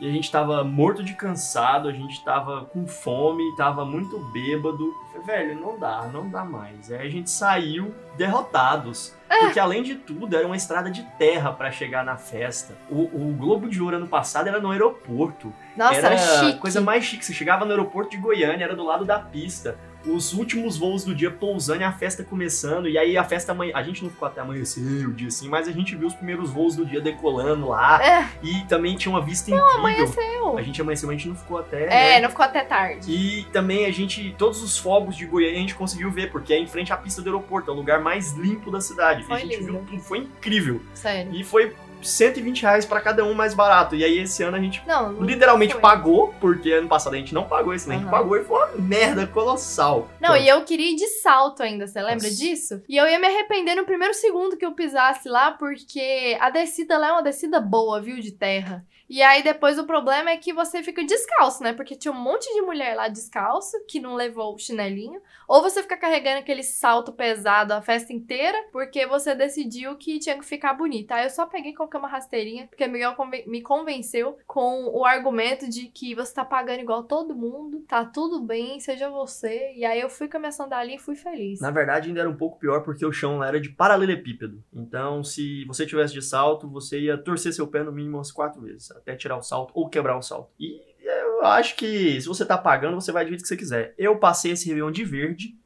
E 0.00 0.08
a 0.08 0.10
gente 0.10 0.30
tava 0.30 0.64
morto 0.64 1.04
de 1.04 1.14
cansado, 1.14 1.88
a 1.88 1.92
gente 1.92 2.22
tava 2.24 2.64
com 2.66 2.86
fome, 2.86 3.42
tava 3.56 3.84
muito 3.84 4.18
bêbado. 4.32 4.92
Velho, 5.24 5.58
não 5.58 5.78
dá, 5.78 6.08
não 6.12 6.28
dá 6.28 6.44
mais. 6.44 6.90
Aí 6.90 7.06
a 7.06 7.10
gente 7.10 7.30
saiu 7.30 7.94
derrotados. 8.16 9.14
Porque 9.28 9.58
além 9.58 9.82
de 9.82 9.94
tudo, 9.94 10.36
era 10.36 10.46
uma 10.46 10.56
estrada 10.56 10.90
de 10.90 11.02
terra 11.16 11.52
pra 11.52 11.70
chegar 11.70 12.04
na 12.04 12.16
festa. 12.16 12.76
O, 12.90 13.02
o 13.02 13.34
Globo 13.34 13.68
de 13.68 13.80
Ouro 13.80 13.96
ano 13.96 14.06
passado 14.06 14.48
era 14.48 14.60
no 14.60 14.70
aeroporto. 14.70 15.52
Nossa, 15.76 15.96
era, 15.96 16.18
chique. 16.18 16.58
coisa 16.58 16.80
mais 16.80 17.04
chique. 17.04 17.24
Você 17.24 17.32
chegava 17.32 17.64
no 17.64 17.70
aeroporto 17.70 18.10
de 18.10 18.16
Goiânia, 18.16 18.64
era 18.64 18.76
do 18.76 18.84
lado 18.84 19.04
da 19.04 19.18
pista. 19.18 19.78
Os 20.06 20.32
últimos 20.32 20.76
voos 20.76 21.04
do 21.04 21.14
dia 21.14 21.30
pousando 21.30 21.80
e 21.80 21.84
a 21.84 21.92
festa 21.92 22.22
começando. 22.22 22.88
E 22.88 22.98
aí 22.98 23.16
a 23.16 23.24
festa 23.24 23.52
amanhã. 23.52 23.72
A 23.74 23.82
gente 23.82 24.02
não 24.02 24.10
ficou 24.10 24.28
até 24.28 24.40
amanhecer 24.40 25.06
o 25.06 25.12
dia 25.12 25.28
assim, 25.28 25.48
mas 25.48 25.68
a 25.68 25.72
gente 25.72 25.96
viu 25.96 26.08
os 26.08 26.14
primeiros 26.14 26.50
voos 26.50 26.76
do 26.76 26.84
dia 26.84 27.00
decolando 27.00 27.68
lá. 27.68 28.04
É. 28.04 28.28
E 28.42 28.64
também 28.64 28.96
tinha 28.96 29.12
uma 29.12 29.22
vista 29.22 29.50
incrível. 29.50 29.78
Amanheceu. 29.78 30.58
A 30.58 30.62
gente 30.62 30.80
amanheceu, 30.80 31.08
mas 31.08 31.14
a 31.14 31.18
gente 31.18 31.28
não 31.28 31.36
ficou 31.36 31.58
até. 31.58 31.84
É, 31.84 31.88
né? 31.88 32.20
não 32.20 32.28
ficou 32.28 32.44
até 32.44 32.62
tarde. 32.62 33.10
E 33.10 33.44
também 33.52 33.86
a 33.86 33.90
gente, 33.90 34.34
todos 34.36 34.62
os 34.62 34.76
fogos 34.78 35.16
de 35.16 35.26
Goiânia 35.26 35.56
a 35.56 35.60
gente 35.60 35.74
conseguiu 35.74 36.10
ver, 36.10 36.30
porque 36.30 36.52
é 36.52 36.58
em 36.58 36.66
frente 36.66 36.92
à 36.92 36.96
pista 36.96 37.22
do 37.22 37.28
aeroporto, 37.28 37.70
é 37.70 37.74
o 37.74 37.76
lugar 37.76 38.00
mais 38.00 38.32
limpo 38.32 38.70
da 38.70 38.80
cidade. 38.80 39.24
Foi 39.24 39.36
a 39.36 39.40
gente 39.40 39.56
lindo. 39.56 39.72
viu 39.72 39.84
tudo, 39.86 40.00
foi 40.00 40.18
incrível. 40.18 40.80
Sério. 40.92 41.34
E 41.34 41.42
foi 41.42 41.74
120 42.08 42.62
reais 42.62 42.84
pra 42.84 43.00
cada 43.00 43.24
um 43.24 43.34
mais 43.34 43.54
barato. 43.54 43.94
E 43.94 44.04
aí 44.04 44.18
esse 44.18 44.42
ano 44.42 44.56
a 44.56 44.60
gente 44.60 44.82
Não, 44.86 45.12
não 45.12 45.22
literalmente 45.22 45.72
foi. 45.72 45.80
pagou, 45.80 46.34
porque 46.40 46.72
ano 46.72 46.88
passado 46.88 47.14
a 47.14 47.16
gente 47.16 47.34
não 47.34 47.44
pagou, 47.44 47.74
esse 47.74 47.86
ano 47.86 47.94
a 47.94 47.98
gente 48.00 48.10
pagou 48.10 48.36
e 48.36 48.44
foi 48.44 48.56
uma 48.56 48.68
merda 48.76 49.26
colossal. 49.26 50.08
Não, 50.20 50.34
Então, 50.34 50.36
e 50.36 50.48
eu 50.48 50.62
queria 50.64 50.90
ir 50.92 50.96
de 50.96 51.06
salto 51.08 51.62
ainda, 51.62 51.86
você 51.86 52.00
lembra 52.00 52.28
Nossa. 52.28 52.36
disso? 52.36 52.82
E 52.88 52.96
eu 52.96 53.06
ia 53.08 53.18
me 53.18 53.26
arrepender 53.26 53.74
no 53.74 53.84
primeiro 53.84 54.14
segundo 54.14 54.56
que 54.56 54.64
eu 54.64 54.72
pisasse 54.72 55.28
lá, 55.28 55.52
porque 55.52 56.36
a 56.40 56.50
descida 56.50 56.98
lá 56.98 57.08
é 57.08 57.12
uma 57.12 57.22
descida 57.22 57.60
boa, 57.60 58.00
viu, 58.00 58.20
de 58.20 58.32
terra. 58.32 58.84
E 59.08 59.22
aí 59.22 59.42
depois 59.42 59.78
o 59.78 59.86
problema 59.86 60.30
é 60.30 60.36
que 60.36 60.52
você 60.52 60.82
fica 60.82 61.04
descalço, 61.04 61.62
né? 61.62 61.72
Porque 61.72 61.94
tinha 61.94 62.12
um 62.12 62.20
monte 62.20 62.52
de 62.54 62.62
mulher 62.62 62.94
lá 62.96 63.08
descalço, 63.08 63.76
que 63.86 64.00
não 64.00 64.14
levou 64.14 64.54
o 64.54 64.58
chinelinho. 64.58 65.20
Ou 65.46 65.62
você 65.62 65.82
fica 65.82 65.96
carregando 65.96 66.38
aquele 66.38 66.62
salto 66.62 67.12
pesado 67.12 67.72
a 67.72 67.82
festa 67.82 68.12
inteira, 68.12 68.58
porque 68.72 69.06
você 69.06 69.34
decidiu 69.34 69.96
que 69.96 70.18
tinha 70.18 70.38
que 70.38 70.44
ficar 70.44 70.74
bonita. 70.74 71.14
Aí 71.14 71.24
eu 71.24 71.30
só 71.30 71.46
peguei 71.46 71.74
coloquei 71.74 71.98
uma 71.98 72.08
rasteirinha, 72.08 72.66
porque 72.66 72.86
Miguel 72.86 73.14
me 73.46 73.60
convenceu 73.60 74.38
com 74.46 74.86
o 74.86 75.04
argumento 75.04 75.68
de 75.68 75.86
que 75.86 76.14
você 76.14 76.32
tá 76.34 76.44
pagando 76.44 76.80
igual 76.80 77.04
todo 77.04 77.34
mundo, 77.34 77.84
tá 77.86 78.04
tudo 78.04 78.40
bem, 78.40 78.80
seja 78.80 79.10
você. 79.10 79.72
E 79.76 79.84
aí 79.84 80.00
eu 80.00 80.08
fui 80.08 80.28
com 80.28 80.36
a 80.36 80.40
minha 80.40 80.52
sandália 80.52 80.94
e 80.94 80.98
fui 80.98 81.14
feliz. 81.14 81.60
Na 81.60 81.70
verdade, 81.70 82.08
ainda 82.08 82.20
era 82.20 82.30
um 82.30 82.36
pouco 82.36 82.58
pior 82.58 82.82
porque 82.82 83.04
o 83.04 83.12
chão 83.12 83.38
lá 83.38 83.48
era 83.48 83.60
de 83.60 83.68
paralelepípedo. 83.68 84.62
Então, 84.72 85.22
se 85.22 85.64
você 85.66 85.86
tivesse 85.86 86.14
de 86.14 86.22
salto, 86.22 86.68
você 86.68 87.00
ia 87.00 87.18
torcer 87.18 87.52
seu 87.52 87.66
pé 87.66 87.82
no 87.82 87.92
mínimo 87.92 88.16
umas 88.16 88.32
quatro 88.32 88.62
vezes, 88.62 88.90
até 89.04 89.14
tirar 89.14 89.36
o 89.36 89.42
salto 89.42 89.70
ou 89.74 89.88
quebrar 89.88 90.16
o 90.16 90.22
salto. 90.22 90.50
E 90.58 90.80
eu 91.04 91.44
acho 91.44 91.76
que 91.76 92.20
se 92.20 92.26
você 92.26 92.44
tá 92.44 92.56
pagando, 92.56 92.94
você 92.94 93.12
vai 93.12 93.24
do 93.24 93.28
jeito 93.28 93.42
que 93.42 93.48
você 93.48 93.56
quiser. 93.56 93.94
Eu 93.98 94.18
passei 94.18 94.52
esse 94.52 94.66
Réveillon 94.66 94.90
de 94.90 95.04
verde, 95.04 95.58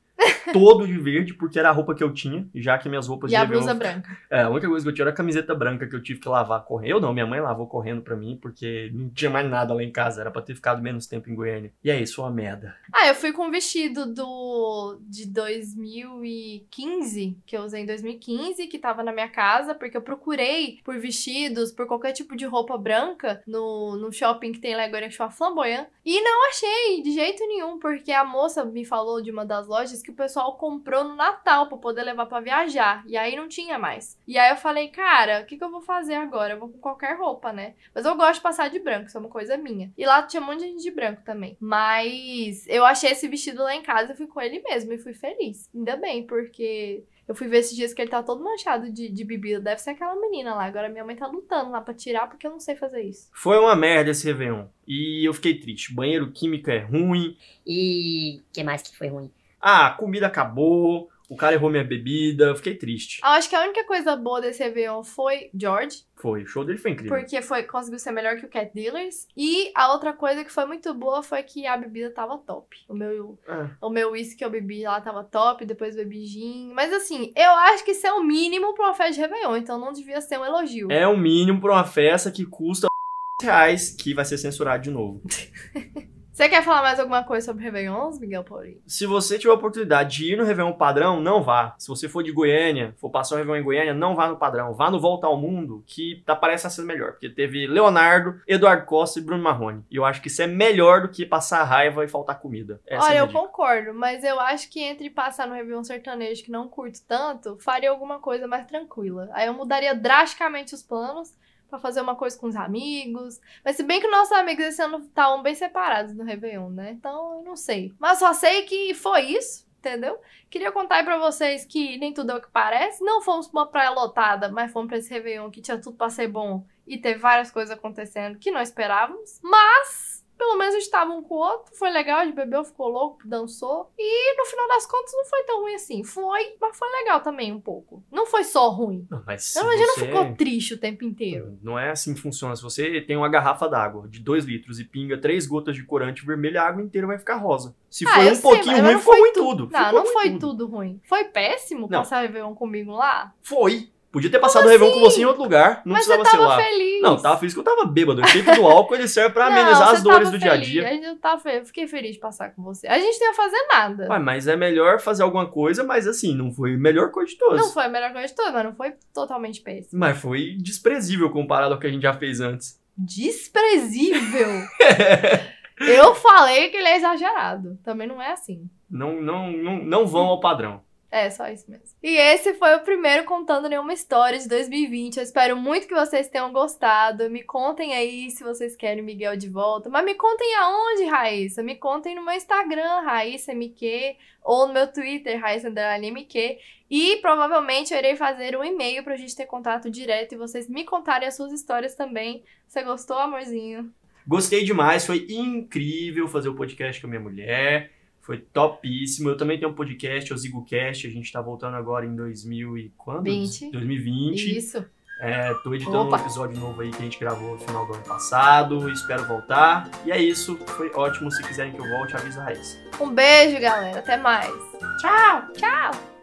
todo 0.53 0.87
de 0.87 0.99
verde, 0.99 1.35
porque 1.35 1.59
era 1.59 1.69
a 1.69 1.73
roupa 1.73 1.95
que 1.95 2.03
eu 2.03 2.13
tinha, 2.13 2.49
já 2.55 2.79
que 2.79 2.89
minhas 2.89 3.07
roupas 3.07 3.31
E 3.31 3.37
a 3.37 3.45
blusa 3.45 3.75
branca. 3.75 4.17
É, 4.31 4.43
a 4.43 4.51
única 4.51 4.69
coisa 4.69 4.85
que 4.85 4.91
eu 4.91 4.95
tinha 4.95 5.05
era 5.05 5.11
a 5.11 5.15
camiseta 5.15 5.55
branca 5.55 5.87
que 5.87 5.95
eu 5.95 6.03
tive 6.03 6.21
que 6.21 6.29
lavar 6.29 6.65
correndo. 6.65 6.91
Eu 6.91 7.01
não, 7.01 7.13
minha 7.13 7.27
mãe 7.27 7.41
lavou 7.41 7.67
correndo 7.67 8.03
pra 8.03 8.17
mim, 8.17 8.39
porque 8.41 8.91
não 8.93 9.11
tinha 9.11 9.31
mais 9.31 9.49
nada 9.49 9.75
lá 9.75 9.83
em 9.83 9.93
casa, 9.93 10.21
era 10.21 10.31
pra 10.31 10.43
ter 10.43 10.55
ficado 10.55 10.83
menos 10.83 11.07
tempo 11.07 11.31
em 11.31 11.35
Goiânia. 11.35 11.73
E 11.83 11.91
é 11.91 12.01
isso, 12.01 12.23
uma 12.23 12.31
merda. 12.31 12.75
Ah, 12.93 13.07
eu 13.07 13.15
fui 13.15 13.33
com 13.33 13.47
um 13.47 13.51
vestido 13.51 14.07
do 14.07 14.99
de 15.03 15.27
2015, 15.27 17.39
que 17.47 17.57
eu 17.57 17.63
usei 17.63 17.83
em 17.83 17.87
2015, 17.87 18.67
que 18.67 18.79
tava 18.79 19.03
na 19.03 19.13
minha 19.13 19.29
casa, 19.29 19.75
porque 19.75 19.97
eu 19.97 20.03
procurei 20.03 20.79
por 20.85 20.99
vestidos, 20.99 21.73
por 21.73 21.87
qualquer 21.87 22.13
tipo 22.13 22.37
de 22.37 22.47
roupa 22.47 22.77
branca 22.77 23.43
no, 23.47 23.97
no 23.97 24.13
shopping 24.13 24.53
que 24.53 24.61
tem 24.61 24.77
lá 24.77 24.89
Goiânia, 24.89 25.09
que 25.09 25.15
chama 25.15 25.31
Flamboyant, 25.31 25.87
e 26.05 26.21
não 26.21 26.49
achei 26.49 27.03
de 27.03 27.13
jeito 27.13 27.47
nenhum, 27.47 27.79
porque 27.79 28.13
a 28.13 28.25
moça 28.25 28.65
me 28.65 28.85
falou 28.85 29.21
de 29.21 29.31
uma 29.31 29.45
das 29.45 29.67
lojas 29.67 30.03
que 30.03 30.11
o 30.11 30.15
pessoal 30.15 30.38
comprou 30.59 31.05
no 31.05 31.17
Natal 31.17 31.69
pra 31.69 31.79
poder 31.79 32.03
levar 32.03 32.27
pra 32.27 32.41
viajar, 32.41 33.05
e 33.07 33.17
aí 33.17 33.37
não 33.37 33.49
tinha 33.49 33.79
mais. 33.79 34.19
E 34.27 34.39
aí 34.39 34.51
eu 34.51 34.57
falei, 34.57 34.89
cara, 34.89 35.41
o 35.43 35.47
que, 35.47 35.57
que 35.57 35.65
eu 35.65 35.71
vou 35.71 35.81
fazer 35.81 36.15
agora? 36.15 36.55
Eu 36.55 36.61
vou 36.61 36.69
com 36.69 36.79
qualquer 36.79 37.17
roupa, 37.17 37.53
né? 37.53 37.75
Mas 37.95 38.05
eu 38.05 38.17
gosto 38.17 38.35
de 38.35 38.41
passar 38.41 38.69
de 38.71 38.79
branco, 38.79 39.07
isso 39.07 39.17
é 39.17 39.21
uma 39.21 39.29
coisa 39.29 39.57
minha. 39.57 39.93
E 39.97 40.07
lá 40.07 40.23
tinha 40.23 40.43
um 40.43 40.47
monte 40.47 40.61
de 40.61 40.67
gente 40.67 40.83
de 40.83 40.91
branco 40.91 41.23
também. 41.25 41.57
Mas 41.61 42.67
eu 42.69 42.85
achei 42.85 43.11
esse 43.11 43.29
vestido 43.29 43.63
lá 43.63 43.75
em 43.75 43.83
casa 43.83 44.13
e 44.13 44.17
fui 44.17 44.27
com 44.27 44.41
ele 44.41 44.61
mesmo 44.61 44.93
e 44.93 44.99
fui 44.99 45.15
feliz. 45.15 45.69
Ainda 45.75 45.97
bem, 45.97 46.27
porque 46.27 47.05
eu 47.29 47.35
fui 47.35 47.47
ver 47.47 47.59
esses 47.59 47.77
dias 47.77 47.93
que 47.93 48.01
ele 48.01 48.11
tá 48.11 48.23
todo 48.23 48.43
manchado 48.43 48.91
de, 48.91 49.11
de 49.11 49.25
bebida. 49.25 49.61
Deve 49.61 49.83
ser 49.83 49.91
aquela 49.91 50.19
menina 50.19 50.55
lá. 50.55 50.65
Agora 50.65 50.89
minha 50.89 51.05
mãe 51.05 51.15
tá 51.15 51.27
lutando 51.27 51.71
lá 51.71 51.81
pra 51.83 51.93
tirar 51.93 52.27
porque 52.27 52.47
eu 52.47 52.51
não 52.51 52.59
sei 52.59 52.75
fazer 52.75 53.03
isso. 53.03 53.29
Foi 53.35 53.59
uma 53.59 53.77
merda 53.77 54.11
esse 54.11 54.27
Réveillon. 54.27 54.65
E 54.87 55.29
eu 55.29 55.35
fiquei 55.35 55.61
triste. 55.61 55.95
Banheiro 55.95 56.33
químico 56.33 56.71
é 56.71 56.79
ruim. 56.79 57.37
E 57.67 58.41
que 58.51 58.65
mais 58.65 58.81
que 58.81 58.97
foi 58.97 59.09
ruim? 59.09 59.31
Ah, 59.61 59.89
a 59.89 59.91
comida 59.91 60.27
acabou. 60.27 61.09
O 61.29 61.37
cara 61.37 61.55
errou 61.55 61.69
minha 61.69 61.85
bebida. 61.85 62.47
Eu 62.47 62.57
fiquei 62.57 62.75
triste. 62.75 63.21
Eu 63.23 63.29
acho 63.31 63.51
que 63.51 63.55
a 63.55 63.63
única 63.63 63.85
coisa 63.85 64.17
boa 64.17 64.41
desse 64.41 64.63
Réveillon 64.63 65.05
foi 65.05 65.51
George. 65.55 66.05
Foi. 66.17 66.43
O 66.43 66.47
show 66.47 66.65
dele 66.65 66.79
foi 66.79 66.93
incrível. 66.93 67.19
Porque 67.19 67.43
foi, 67.43 67.65
conseguiu 67.65 67.99
ser 67.99 68.13
melhor 68.13 68.37
que 68.37 68.47
o 68.47 68.49
Cat 68.49 68.73
Dealers. 68.75 69.29
E 69.37 69.71
a 69.75 69.93
outra 69.93 70.15
coisa 70.15 70.43
que 70.43 70.51
foi 70.51 70.65
muito 70.65 70.93
boa 70.95 71.23
foi 71.23 71.43
que 71.43 71.67
a 71.67 71.77
bebida 71.77 72.11
tava 72.11 72.39
top. 72.39 72.75
O 72.89 72.95
meu 72.95 73.39
É. 73.47 73.69
O 73.83 73.91
meu 73.91 74.13
uísque 74.13 74.37
que 74.39 74.45
eu 74.45 74.51
bebi 74.51 74.85
lá 74.85 75.01
tava 75.03 75.23
top, 75.23 75.67
depois 75.67 75.95
bebi 75.95 76.25
gin. 76.25 76.73
Mas 76.73 76.93
assim, 76.95 77.31
eu 77.37 77.51
acho 77.51 77.85
que 77.85 77.91
isso 77.91 78.07
é 78.07 78.13
o 78.13 78.25
mínimo 78.25 78.75
pra 78.75 78.87
uma 78.87 78.95
festa 78.95 79.13
de 79.13 79.21
Réveillon, 79.21 79.57
então 79.59 79.79
não 79.79 79.93
devia 79.93 80.23
ser 80.23 80.39
um 80.39 80.45
elogio. 80.47 80.91
É 80.91 81.07
o 81.07 81.17
mínimo 81.17 81.61
pra 81.61 81.73
uma 81.73 81.85
festa 81.85 82.31
que 82.31 82.47
custa 82.47 82.89
reais, 83.43 83.91
que 83.91 84.15
vai 84.15 84.25
ser 84.25 84.39
censurado 84.39 84.83
de 84.83 84.91
novo. 84.91 85.21
Você 86.39 86.49
quer 86.49 86.63
falar 86.63 86.83
mais 86.83 87.01
alguma 87.01 87.25
coisa 87.25 87.47
sobre 87.47 87.65
Réveillons, 87.65 88.21
Miguel 88.21 88.45
Paulinho? 88.45 88.81
Se 88.87 89.07
você 89.07 89.37
tiver 89.37 89.51
a 89.51 89.57
oportunidade 89.57 90.19
de 90.19 90.35
ir 90.35 90.37
no 90.37 90.45
Réveillon 90.45 90.73
padrão, 90.73 91.21
não 91.21 91.43
vá. 91.43 91.75
Se 91.77 91.89
você 91.89 92.09
for 92.09 92.23
de 92.23 92.31
Goiânia, 92.31 92.95
for 92.97 93.11
passar 93.11 93.35
o 93.35 93.39
Réveillon 93.39 93.61
em 93.61 93.65
Goiânia, 93.65 93.93
não 93.93 94.15
vá 94.15 94.29
no 94.29 94.37
padrão. 94.37 94.73
Vá 94.73 94.89
no 94.89 95.01
Volta 95.01 95.27
ao 95.27 95.37
Mundo, 95.37 95.83
que 95.85 96.23
tá, 96.25 96.37
parece 96.37 96.71
ser 96.71 96.83
melhor. 96.83 97.11
Porque 97.11 97.29
teve 97.29 97.67
Leonardo, 97.67 98.41
Eduardo 98.47 98.87
Costa 98.87 99.19
e 99.19 99.23
Bruno 99.23 99.43
Marrone. 99.43 99.85
E 99.91 99.97
eu 99.97 100.05
acho 100.05 100.23
que 100.23 100.29
isso 100.29 100.41
é 100.41 100.47
melhor 100.47 101.03
do 101.03 101.09
que 101.09 101.27
passar 101.27 101.65
raiva 101.65 102.05
e 102.05 102.09
faltar 102.09 102.39
comida. 102.39 102.81
Essa 102.87 102.95
é 102.95 102.99
Olha, 102.99 103.11
minha 103.11 103.23
eu 103.23 103.27
dica. 103.27 103.41
concordo, 103.41 103.93
mas 103.93 104.23
eu 104.23 104.39
acho 104.39 104.71
que 104.71 104.81
entre 104.81 105.11
passar 105.11 105.49
no 105.49 105.55
Réveillon 105.55 105.83
sertanejo 105.83 106.45
que 106.45 106.53
não 106.53 106.69
curto 106.69 107.01
tanto, 107.05 107.59
faria 107.59 107.91
alguma 107.91 108.21
coisa 108.21 108.47
mais 108.47 108.65
tranquila. 108.65 109.29
Aí 109.33 109.49
eu 109.49 109.55
mudaria 109.55 109.93
drasticamente 109.93 110.73
os 110.73 110.85
planos 110.85 111.35
pra 111.69 111.79
fazer 111.79 112.01
uma 112.01 112.17
coisa 112.17 112.39
com 112.39 112.47
os 112.47 112.57
amigos. 112.57 113.41
Mas 113.65 113.77
se 113.77 113.83
bem 113.83 114.01
que 114.01 114.09
nossos 114.09 114.33
amigos 114.33 114.65
esse 114.65 114.83
ano 114.83 114.99
estavam 114.99 115.43
bem 115.43 115.55
separados 115.55 116.15
no 116.15 116.25
Réveillon, 116.25 116.71
né? 116.71 116.93
Então 116.93 117.39
eu 117.39 117.43
não 117.45 117.57
sei. 117.57 117.93
Mas 117.99 118.19
só 118.19 118.33
sei 118.33 118.63
que 118.63 118.95
foi 118.95 119.23
isso. 119.23 119.69
Entendeu? 119.79 120.21
Queria 120.51 120.73
contar 120.73 120.97
aí 120.97 121.05
pra 121.05 121.19
vocês 121.19 121.65
que 121.65 121.97
nem 121.99 122.13
tudo 122.13 122.33
é 122.33 122.35
o 122.35 122.41
que 122.41 122.51
parece. 122.51 123.03
Não 123.05 123.23
fomos 123.23 123.47
pra 123.47 123.61
uma 123.61 123.67
praia 123.67 123.91
lotada, 123.91 124.51
mas 124.51 124.73
fomos 124.73 124.89
pra 124.89 124.99
esse 124.99 125.09
Réveillon 125.09 125.51
que 125.51 125.61
tinha 125.61 125.81
tudo 125.81 125.97
pra 125.97 126.11
ser 126.11 126.27
bom 126.27 126.65
e 126.85 126.99
teve 126.99 127.21
várias 127.21 127.51
coisas 127.51 127.71
acontecendo 127.71 128.39
que 128.39 128.51
não 128.51 128.61
esperávamos. 128.61 129.39
Mas 129.41 130.08
pelo 130.39 130.57
menos 130.57 130.75
a 130.77 130.79
gente 130.79 130.91
tava 130.91 131.13
um 131.13 131.23
com 131.23 131.35
o 131.35 131.39
outro, 131.39 131.75
foi 131.77 131.91
legal, 131.91 132.21
a 132.21 132.25
gente 132.25 132.35
bebeu, 132.35 132.65
ficou 132.65 132.89
louco, 132.89 133.19
dançou. 133.27 133.93
E 133.99 134.37
no 134.39 134.45
final 134.47 134.69
das 134.69 134.87
contas 134.87 135.13
não 135.13 135.25
foi 135.27 135.43
tão 135.43 135.61
ruim 135.63 135.75
assim. 135.75 136.05
Foi, 136.05 136.55
mas 136.61 136.79
foi 136.79 136.89
legal 136.93 137.21
também 137.21 137.53
um 137.53 137.61
pouco. 137.61 138.03
Não 138.11 138.25
foi 138.25 138.45
só 138.45 138.69
ruim. 138.71 139.07
Não, 139.11 139.23
mas 139.27 139.57
a 139.57 139.77
gente 139.77 139.87
não 139.87 139.95
você- 139.95 140.07
ficou 140.07 140.35
triste 140.37 140.75
o 140.75 140.79
tempo 140.79 141.05
inteiro. 141.05 141.59
Não 141.63 141.79
é 141.79 141.91
assim 141.91 142.15
que 142.15 142.21
funciona. 142.21 142.55
Se 142.57 142.63
você 142.63 143.01
tem 143.01 143.17
uma 143.17 143.29
garrafa 143.29 143.69
d'água 143.69 144.07
de 144.09 144.21
2 144.21 144.45
litros 144.45 144.79
e 144.79 144.85
pinga 144.85 145.19
3 145.21 145.47
gotas 145.47 145.75
de 145.75 145.85
corante 145.85 146.25
vermelho, 146.25 146.61
a 146.61 146.65
água 146.65 146.83
inteira 146.83 147.07
vai 147.07 147.19
ficar 147.19 147.37
rosa. 147.37 147.75
Se 147.91 148.07
Ah, 148.07 148.15
foi 148.15 148.31
um 148.31 148.35
sei, 148.35 148.43
pouquinho 148.43 148.77
ruim, 148.85 148.99
ficou 148.99 149.03
foi 149.15 149.21
ruim 149.21 149.33
tu- 149.33 149.41
tudo. 149.45 149.69
Não, 149.73 149.85
Ficou 149.85 149.99
não 150.05 150.07
foi 150.13 150.31
tudo. 150.31 150.39
tudo 150.41 150.67
ruim. 150.67 151.01
Foi 151.05 151.25
péssimo 151.25 151.89
Não. 151.91 151.99
passar 152.01 152.21
Réveillon 152.21 152.55
comigo 152.55 152.93
lá. 152.93 153.35
Foi. 153.43 153.91
Podia 154.11 154.31
ter 154.31 154.39
passado 154.39 154.65
o 154.65 154.69
Réveillon 154.69 154.95
com 154.95 155.01
você 155.01 155.21
em 155.21 155.27
outro 155.27 155.43
lugar. 155.43 155.83
Não 155.85 155.93
mas 155.93 156.07
você 156.07 156.17
precisava 156.17 156.31
ser 156.31 156.37
tava 156.39 156.49
lá. 156.49 156.65
feliz. 156.71 157.03
Não, 157.03 157.17
tava 157.21 157.37
feliz 157.39 157.53
que 157.53 157.61
eu 157.61 157.65
tava 157.65 157.85
bêbado. 157.85 158.23
O 158.23 158.25
efeito 158.25 158.55
do 158.55 158.67
álcool 158.67 158.95
ele 158.95 159.07
serve 159.07 159.35
pra 159.35 159.51
Não, 159.51 159.53
amenizar 159.61 159.89
as 159.91 159.99
você 159.99 160.05
dores 160.05 160.31
do 160.31 160.39
dia 160.39 160.53
a 160.53 160.55
feliz. 160.55 160.69
dia. 160.69 160.87
A 160.89 160.93
gente 160.93 161.15
tava 161.19 161.41
feliz. 161.43 161.67
Fiquei 161.67 161.87
feliz 161.87 162.15
de 162.15 162.19
passar 162.19 162.55
com 162.55 162.63
você. 162.63 162.87
A 162.87 162.99
gente 162.99 163.21
não 163.21 163.27
ia 163.27 163.35
fazer 163.35 163.67
nada. 163.71 164.09
Ué, 164.11 164.19
mas 164.19 164.49
é 164.49 164.57
melhor 164.57 164.99
fazer 164.99 165.23
alguma 165.23 165.47
coisa, 165.47 165.85
mas 165.85 166.07
assim, 166.07 166.35
não 166.35 166.51
foi 166.51 166.75
a 166.75 166.79
melhor 166.79 167.11
coisa 167.11 167.31
de 167.31 167.37
todas. 167.37 167.61
Não 167.61 167.71
foi 167.71 167.85
a 167.85 167.89
melhor 167.91 168.13
coisa 168.13 168.29
de 168.29 168.35
todas, 168.35 168.53
mas 168.55 168.65
não 168.65 168.75
foi 168.75 168.95
totalmente 169.13 169.61
péssimo. 169.61 170.01
Mas 170.01 170.19
foi 170.19 170.57
desprezível 170.59 171.29
comparado 171.31 171.75
ao 171.75 171.79
que 171.81 171.87
a 171.87 171.91
gente 171.91 172.03
já 172.03 172.15
fez 172.15 172.41
antes. 172.41 172.81
Desprezível. 172.97 174.49
Eu 175.81 176.15
falei 176.15 176.71
que 176.71 176.77
ele 176.77 176.89
é 176.89 176.97
exagerado. 176.97 177.79
Também 177.85 178.07
não 178.09 178.21
é 178.21 178.33
assim. 178.33 178.69
Não, 178.91 179.21
não, 179.21 179.53
não, 179.53 179.77
não 179.85 180.07
vão 180.07 180.27
ao 180.27 180.41
padrão. 180.41 180.81
É, 181.11 181.31
só 181.31 181.49
isso 181.49 181.71
mesmo. 181.71 181.87
E 182.03 182.17
esse 182.17 182.53
foi 182.55 182.77
o 182.77 182.81
primeiro 182.81 183.25
contando 183.25 183.69
nenhuma 183.69 183.95
história 183.95 184.39
de 184.39 184.47
2020. 184.47 185.17
Eu 185.17 185.23
espero 185.23 185.57
muito 185.57 185.89
que 185.89 185.95
vocês 185.95 186.29
tenham 186.29 186.53
gostado. 186.53 187.31
Me 187.31 187.43
contem 187.43 187.95
aí 187.95 188.31
se 188.31 188.45
vocês 188.45 188.77
querem 188.77 189.03
Miguel 189.03 189.35
de 189.35 189.49
volta. 189.49 189.89
Mas 189.89 190.05
me 190.05 190.15
contem 190.15 190.55
aonde, 190.57 191.05
Raíssa? 191.07 191.63
Me 191.63 191.77
contem 191.77 192.15
no 192.15 192.23
meu 192.23 192.35
Instagram, 192.35 193.01
Raíssa 193.01 193.53
MQ, 193.53 194.17
ou 194.45 194.67
no 194.67 194.75
meu 194.75 194.93
Twitter, 194.93 195.41
Raíssa 195.41 195.71
MQ. 195.71 196.59
E 196.91 197.17
provavelmente 197.17 197.93
eu 197.93 197.99
irei 197.99 198.15
fazer 198.15 198.55
um 198.55 198.65
e-mail 198.65 199.03
pra 199.03 199.17
gente 199.17 199.35
ter 199.35 199.47
contato 199.47 199.91
direto 199.91 200.35
e 200.35 200.39
vocês 200.39 200.69
me 200.69 200.85
contarem 200.85 201.27
as 201.27 201.37
suas 201.37 201.53
histórias 201.53 201.95
também. 201.95 202.43
Você 202.67 202.83
gostou, 202.83 203.19
amorzinho? 203.19 203.91
Gostei 204.27 204.63
demais, 204.63 205.07
foi 205.07 205.27
incrível 205.31 206.29
fazer 206.29 206.51
o 206.51 206.55
podcast 206.55 207.01
com 207.01 207.07
a 207.07 207.11
minha 207.11 207.23
mulher. 207.23 207.98
Foi 208.29 208.37
topíssimo. 208.37 209.31
Eu 209.31 209.39
também 209.39 209.59
tenho 209.59 209.71
um 209.71 209.75
podcast, 209.75 210.35
o 210.35 210.37
ZigoCast. 210.37 211.07
A 211.07 211.11
gente 211.11 211.33
tá 211.33 211.41
voltando 211.41 211.77
agora 211.77 212.05
em 212.05 212.15
2000 212.15 212.77
e 212.77 212.93
quando? 212.95 213.23
20. 213.23 213.71
2020. 213.71 214.55
Isso. 214.55 214.85
É, 215.23 215.55
tô 215.65 215.73
editando 215.73 216.01
Opa. 216.01 216.19
um 216.19 216.21
episódio 216.21 216.61
novo 216.61 216.83
aí 216.83 216.91
que 216.91 216.99
a 216.99 217.01
gente 217.01 217.19
gravou 217.19 217.53
no 217.53 217.59
final 217.59 217.87
do 217.87 217.95
ano 217.95 218.05
passado. 218.05 218.87
Espero 218.91 219.25
voltar. 219.25 219.91
E 220.05 220.13
é 220.13 220.21
isso. 220.21 220.59
Foi 220.59 220.91
ótimo. 220.95 221.31
Se 221.33 221.43
quiserem 221.43 221.73
que 221.73 221.81
eu 221.81 221.89
volte, 221.89 222.17
avisa 222.17 222.43
a 222.43 222.45
Raíssa. 222.45 222.79
Um 223.01 223.09
beijo, 223.09 223.59
galera. 223.63 224.01
Até 224.01 224.19
mais. 224.19 224.53
Tchau. 225.01 225.51
Tchau. 225.55 226.18